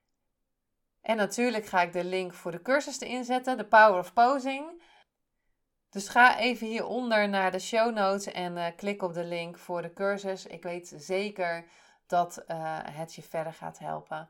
en 1.00 1.16
natuurlijk 1.16 1.66
ga 1.66 1.82
ik 1.82 1.92
de 1.92 2.04
link 2.04 2.34
voor 2.34 2.50
de 2.50 2.62
cursus 2.62 3.00
erin 3.00 3.24
zetten, 3.24 3.56
de 3.56 3.64
Power 3.64 3.98
of 3.98 4.12
Posing. 4.12 4.82
Dus 5.90 6.08
ga 6.08 6.38
even 6.38 6.66
hieronder 6.66 7.28
naar 7.28 7.50
de 7.50 7.58
show 7.58 7.94
notes 7.94 8.32
en 8.32 8.56
uh, 8.56 8.66
klik 8.76 9.02
op 9.02 9.14
de 9.14 9.24
link 9.24 9.58
voor 9.58 9.82
de 9.82 9.92
cursus. 9.92 10.46
Ik 10.46 10.62
weet 10.62 10.94
zeker 10.96 11.64
dat 12.06 12.44
uh, 12.48 12.56
het 12.82 13.14
je 13.14 13.22
verder 13.22 13.52
gaat 13.52 13.78
helpen. 13.78 14.28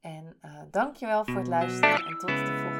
En 0.00 0.36
uh, 0.44 0.50
dankjewel 0.70 1.24
voor 1.24 1.38
het 1.38 1.48
luisteren 1.48 2.04
en 2.04 2.18
tot 2.18 2.28
de 2.28 2.36
volgende 2.36 2.79